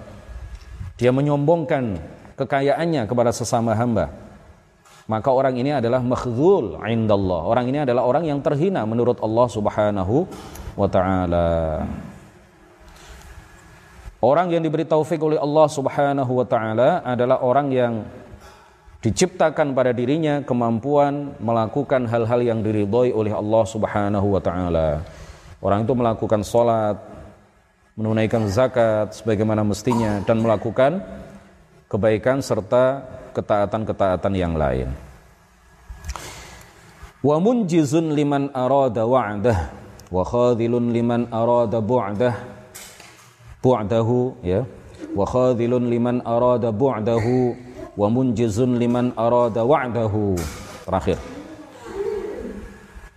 Dia 0.99 1.11
menyombongkan 1.11 1.99
kekayaannya 2.39 3.07
kepada 3.07 3.31
sesama 3.35 3.75
hamba. 3.75 4.11
Maka 5.09 5.33
orang 5.33 5.57
ini 5.59 5.73
adalah 5.73 5.99
makhzul 6.05 6.79
indallah. 6.85 7.49
Orang 7.49 7.67
ini 7.71 7.83
adalah 7.83 8.07
orang 8.07 8.29
yang 8.29 8.39
terhina 8.45 8.85
menurut 8.87 9.19
Allah 9.25 9.47
Subhanahu 9.51 10.29
wa 10.79 10.87
taala 10.87 11.47
Orang 14.19 14.51
yang 14.51 14.67
diberi 14.67 14.83
taufik 14.83 15.23
oleh 15.23 15.39
Allah 15.39 15.67
Subhanahu 15.71 16.43
wa 16.43 16.47
taala 16.47 17.07
adalah 17.07 17.39
orang 17.39 17.71
yang 17.71 18.03
diciptakan 18.99 19.79
pada 19.79 19.95
dirinya 19.95 20.43
kemampuan 20.43 21.39
melakukan 21.39 22.03
hal-hal 22.11 22.43
yang 22.43 22.59
diridhoi 22.59 23.15
oleh 23.15 23.31
Allah 23.31 23.63
Subhanahu 23.63 24.27
wa 24.35 24.43
taala. 24.43 25.07
Orang 25.63 25.87
itu 25.87 25.95
melakukan 25.95 26.43
salat, 26.43 26.99
menunaikan 27.95 28.51
zakat 28.51 29.15
sebagaimana 29.23 29.63
mestinya 29.63 30.19
dan 30.27 30.43
melakukan 30.43 30.99
kebaikan 31.87 32.43
serta 32.43 33.07
ketaatan-ketaatan 33.39 34.35
yang 34.35 34.59
lain. 34.59 34.91
Wa 37.23 37.39
munjizun 37.39 38.19
liman 38.19 38.51
arada 38.51 39.07
wa'dah 39.07 39.59
wa 40.11 40.23
khadhilun 40.27 40.91
liman 40.91 41.31
arada 41.31 41.79
bu'dah 41.79 42.58
bu'dahu 43.63 44.39
ya. 44.43 44.67
Wa 45.15 45.25
khadhilun 45.25 45.89
liman 45.89 46.23
arada 46.27 46.75
bu'dahu 46.75 47.55
wa 47.99 48.07
munjizun 48.07 48.79
liman 48.79 49.15
arada 49.19 49.63
wa'dahu. 49.67 50.39
Terakhir. 50.87 51.19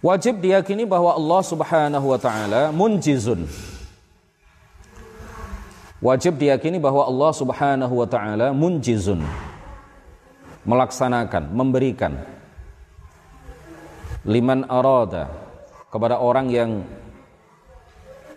Wajib 0.01 0.41
diyakini 0.41 0.89
bahwa 0.89 1.13
Allah 1.13 1.41
Subhanahu 1.45 2.06
wa 2.10 2.17
taala 2.17 2.73
munjizun. 2.73 3.45
Wajib 6.01 6.41
diyakini 6.41 6.82
bahwa 6.82 7.06
Allah 7.06 7.32
Subhanahu 7.38 7.93
wa 8.01 8.08
taala 8.10 8.49
munjizun. 8.49 9.21
Melaksanakan 10.65 11.54
memberikan. 11.54 12.17
Liman 14.25 14.65
arada 14.65 15.30
kepada 15.93 16.17
orang 16.17 16.49
yang 16.49 16.82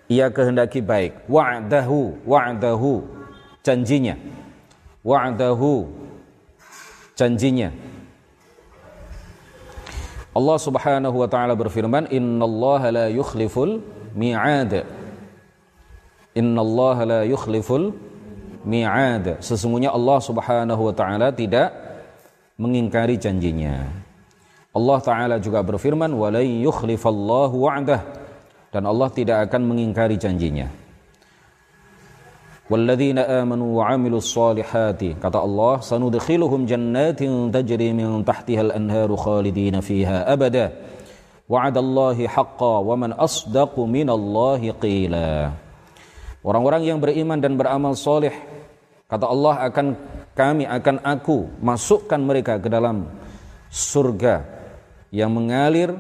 ia 0.09 0.29
kehendaki 0.29 0.85
baik. 0.85 1.29
Wa'dahu 1.29 2.25
wa'dahu 2.25 3.05
janjinya. 3.65 4.17
Wa'dahu 5.01 5.89
janjinya. 7.17 7.71
Allah 10.35 10.59
Subhanahu 10.59 11.17
wa 11.23 11.29
taala 11.31 11.55
berfirman 11.55 12.11
innallaha 12.11 12.91
la 12.91 13.07
yukhliful 13.07 13.79
mi'ad. 14.19 14.83
Innallaha 16.35 17.03
la 17.07 17.21
yukhliful 17.23 17.95
mi'ad. 18.67 19.39
Sesungguhnya 19.39 19.95
Allah 19.95 20.19
Subhanahu 20.19 20.91
wa 20.91 20.95
taala 20.95 21.31
tidak 21.31 21.71
mengingkari 22.59 23.15
janjinya. 23.15 23.87
Allah 24.75 24.99
taala 24.99 25.37
juga 25.39 25.63
berfirman 25.63 26.11
wa 26.11 26.35
la 26.35 26.43
yukhlifallahu 26.43 27.55
wa'dah 27.63 28.24
dan 28.75 28.91
Allah 28.91 29.07
tidak 29.15 29.47
akan 29.47 29.71
mengingkari 29.71 30.19
janjinya. 30.19 30.67
Walladzina 32.67 33.23
amanu 33.45 33.79
'amilus 33.79 34.35
kata 34.35 35.39
Allah 35.39 35.79
sanudkhiluhum 35.79 36.67
jannatin 36.67 37.55
tajri 37.55 37.95
min 37.95 38.27
tahtiha 38.27 38.67
al-anharu 38.67 39.15
khalidina 39.15 39.79
fiha 39.79 40.27
abada. 40.27 40.75
Wa'adallahi 41.47 42.27
haqqan 42.27 42.79
wa 42.83 42.95
man 42.99 43.15
asdaqu 43.15 43.85
minallahi 43.85 44.75
qila. 44.81 45.55
Orang-orang 46.43 46.83
yang 46.89 46.99
beriman 46.99 47.39
dan 47.39 47.55
beramal 47.55 47.95
soleh 47.95 48.33
kata 49.07 49.29
Allah 49.29 49.71
akan 49.71 49.87
kami 50.35 50.65
akan 50.67 51.05
aku 51.05 51.47
masukkan 51.63 52.19
mereka 52.19 52.59
ke 52.59 52.67
dalam 52.67 53.07
surga 53.71 54.43
yang 55.15 55.31
mengalir 55.31 55.95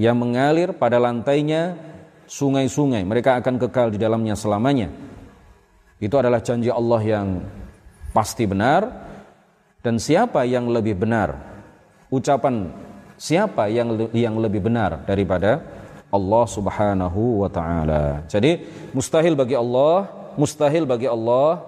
yang 0.00 0.16
mengalir 0.16 0.72
pada 0.72 0.96
lantainya 0.96 1.76
sungai-sungai. 2.24 3.04
Mereka 3.04 3.44
akan 3.44 3.60
kekal 3.60 3.92
di 3.92 4.00
dalamnya 4.00 4.32
selamanya. 4.32 4.88
Itu 6.00 6.16
adalah 6.16 6.40
janji 6.40 6.72
Allah 6.72 7.04
yang 7.04 7.44
pasti 8.16 8.48
benar 8.48 8.88
dan 9.84 10.00
siapa 10.00 10.48
yang 10.48 10.72
lebih 10.72 10.96
benar? 10.96 11.36
Ucapan 12.08 12.72
siapa 13.20 13.68
yang 13.68 14.08
yang 14.16 14.40
lebih 14.40 14.64
benar 14.64 15.04
daripada 15.04 15.60
Allah 16.08 16.44
Subhanahu 16.48 17.44
wa 17.44 17.50
taala. 17.52 18.24
Jadi 18.24 18.56
mustahil 18.96 19.36
bagi 19.36 19.52
Allah, 19.52 20.08
mustahil 20.40 20.88
bagi 20.88 21.12
Allah 21.12 21.60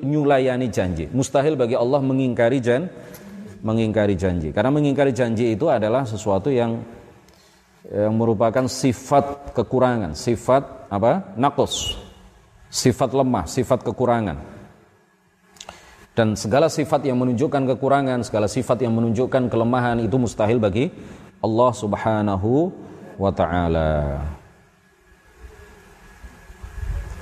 nyulayani 0.00 0.72
janji. 0.72 1.12
Mustahil 1.12 1.60
bagi 1.60 1.76
Allah 1.76 2.00
mengingkari 2.00 2.64
jan 2.64 2.88
mengingkari 3.60 4.16
janji. 4.16 4.48
Karena 4.48 4.72
mengingkari 4.72 5.12
janji 5.12 5.52
itu 5.52 5.68
adalah 5.68 6.08
sesuatu 6.08 6.48
yang 6.48 6.80
yang 7.94 8.18
merupakan 8.18 8.66
sifat 8.66 9.54
kekurangan, 9.54 10.18
sifat 10.18 10.90
apa? 10.90 11.30
Nakus. 11.38 11.94
Sifat 12.66 13.14
lemah, 13.14 13.46
sifat 13.46 13.86
kekurangan. 13.86 14.34
Dan 16.14 16.34
segala 16.34 16.66
sifat 16.66 17.06
yang 17.06 17.22
menunjukkan 17.22 17.70
kekurangan, 17.74 18.26
segala 18.26 18.50
sifat 18.50 18.82
yang 18.82 18.98
menunjukkan 18.98 19.46
kelemahan 19.46 20.02
itu 20.02 20.18
mustahil 20.18 20.58
bagi 20.58 20.90
Allah 21.38 21.70
Subhanahu 21.70 22.74
wa 23.14 23.30
taala. 23.30 24.18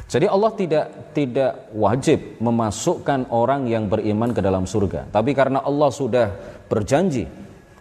Jadi 0.09 0.29
Allah 0.29 0.53
tidak 0.57 0.87
tidak 1.17 1.53
wajib 1.73 2.37
memasukkan 2.37 3.33
orang 3.33 3.65
yang 3.65 3.89
beriman 3.89 4.37
ke 4.37 4.45
dalam 4.45 4.69
surga. 4.69 5.09
Tapi 5.09 5.33
karena 5.33 5.65
Allah 5.65 5.89
sudah 5.89 6.29
berjanji 6.69 7.25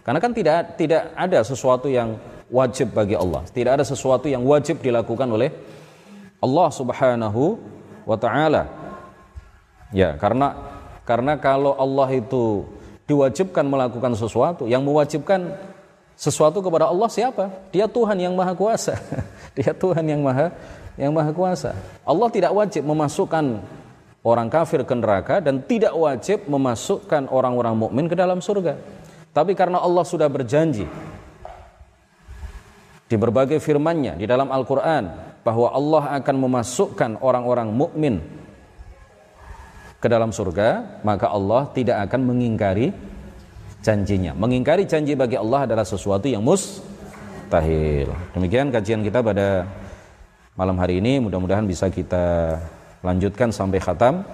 Karena 0.02 0.18
kan 0.18 0.34
tidak 0.34 0.74
tidak 0.74 1.14
ada 1.14 1.46
sesuatu 1.46 1.86
yang 1.86 2.18
wajib 2.52 2.92
bagi 2.92 3.16
Allah. 3.16 3.42
Tidak 3.48 3.80
ada 3.80 3.82
sesuatu 3.82 4.28
yang 4.28 4.44
wajib 4.44 4.84
dilakukan 4.84 5.24
oleh 5.24 5.48
Allah 6.38 6.68
Subhanahu 6.68 7.56
wa 8.04 8.16
taala. 8.20 8.68
Ya, 9.90 10.14
karena 10.20 10.52
karena 11.08 11.40
kalau 11.40 11.72
Allah 11.74 12.08
itu 12.12 12.68
diwajibkan 13.08 13.64
melakukan 13.64 14.12
sesuatu, 14.14 14.68
yang 14.68 14.84
mewajibkan 14.84 15.56
sesuatu 16.14 16.60
kepada 16.60 16.86
Allah 16.92 17.08
siapa? 17.08 17.50
Dia 17.72 17.88
Tuhan 17.88 18.20
yang 18.20 18.36
Maha 18.36 18.52
Kuasa. 18.52 19.00
Dia 19.56 19.72
Tuhan 19.72 20.04
yang 20.04 20.20
Maha 20.20 20.52
yang 21.00 21.10
Maha 21.10 21.32
Kuasa. 21.32 21.72
Allah 22.04 22.28
tidak 22.28 22.52
wajib 22.52 22.84
memasukkan 22.84 23.64
orang 24.22 24.48
kafir 24.52 24.84
ke 24.86 24.94
neraka 24.94 25.40
dan 25.42 25.64
tidak 25.64 25.96
wajib 25.96 26.46
memasukkan 26.46 27.26
orang-orang 27.32 27.74
mukmin 27.74 28.06
ke 28.06 28.14
dalam 28.14 28.38
surga. 28.38 28.78
Tapi 29.32 29.56
karena 29.56 29.80
Allah 29.80 30.04
sudah 30.04 30.28
berjanji 30.28 30.84
di 33.12 33.20
berbagai 33.20 33.60
firman-Nya 33.60 34.16
di 34.16 34.24
dalam 34.24 34.48
Al-Qur'an 34.48 35.36
bahwa 35.44 35.68
Allah 35.68 36.16
akan 36.16 36.36
memasukkan 36.48 37.20
orang-orang 37.20 37.68
mukmin 37.68 38.24
ke 40.00 40.08
dalam 40.08 40.32
surga, 40.32 40.98
maka 41.04 41.28
Allah 41.28 41.68
tidak 41.76 42.08
akan 42.08 42.32
mengingkari 42.32 42.90
janjinya. 43.84 44.32
Mengingkari 44.32 44.88
janji 44.88 45.12
bagi 45.12 45.36
Allah 45.36 45.68
adalah 45.68 45.84
sesuatu 45.84 46.24
yang 46.24 46.40
mustahil. 46.40 48.08
Demikian 48.32 48.72
kajian 48.72 49.04
kita 49.04 49.20
pada 49.20 49.68
malam 50.56 50.74
hari 50.80 51.04
ini, 51.04 51.20
mudah-mudahan 51.20 51.68
bisa 51.68 51.92
kita 51.92 52.56
lanjutkan 53.04 53.52
sampai 53.52 53.78
khatam. 53.78 54.24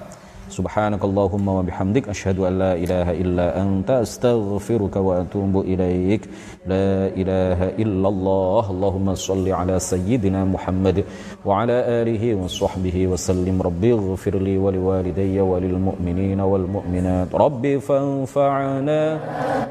سبحانك 0.48 1.04
اللهم 1.04 1.48
وبحمدك 1.48 2.08
أشهد 2.08 2.38
أن 2.38 2.58
لا 2.58 2.72
إله 2.72 3.10
إلا 3.10 3.62
أنت 3.62 3.90
أستغفرك 3.90 4.96
وأتوب 4.96 5.60
إليك 5.60 6.22
لا 6.66 7.08
إله 7.20 7.58
إلا 7.82 8.08
الله 8.08 8.64
اللهم 8.70 9.14
صل 9.14 9.48
على 9.48 9.78
سيدنا 9.78 10.44
محمد 10.44 11.04
وعلى 11.44 11.76
آله 12.02 12.34
وصحبه 12.34 13.06
وسلم 13.06 13.62
ربي 13.62 13.92
اغفر 13.92 14.34
لي 14.38 14.58
ولوالدي 14.58 15.40
وللمؤمنين 15.40 16.40
والمؤمنات 16.40 17.34
ربي 17.34 17.80
فانفعنا 17.80 19.02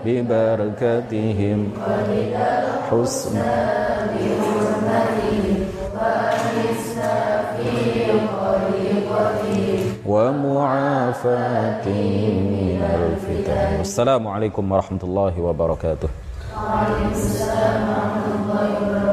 ببركاتهم 0.05 1.59
وبحسن 1.87 2.67
حسنا 2.91 4.46
ومعافاتي 10.27 12.03
من 12.51 12.81
الفتن. 12.83 13.77
والسلام 13.77 14.27
عليكم 14.27 14.71
ورحمة 14.71 14.99
الله 15.03 15.33
وبركاته. 15.41 16.09
وعليكم 16.57 17.11
السلام 17.11 17.81
ورحمة 17.89 18.27
الله 18.35 18.67
وبركاته. 18.77 19.06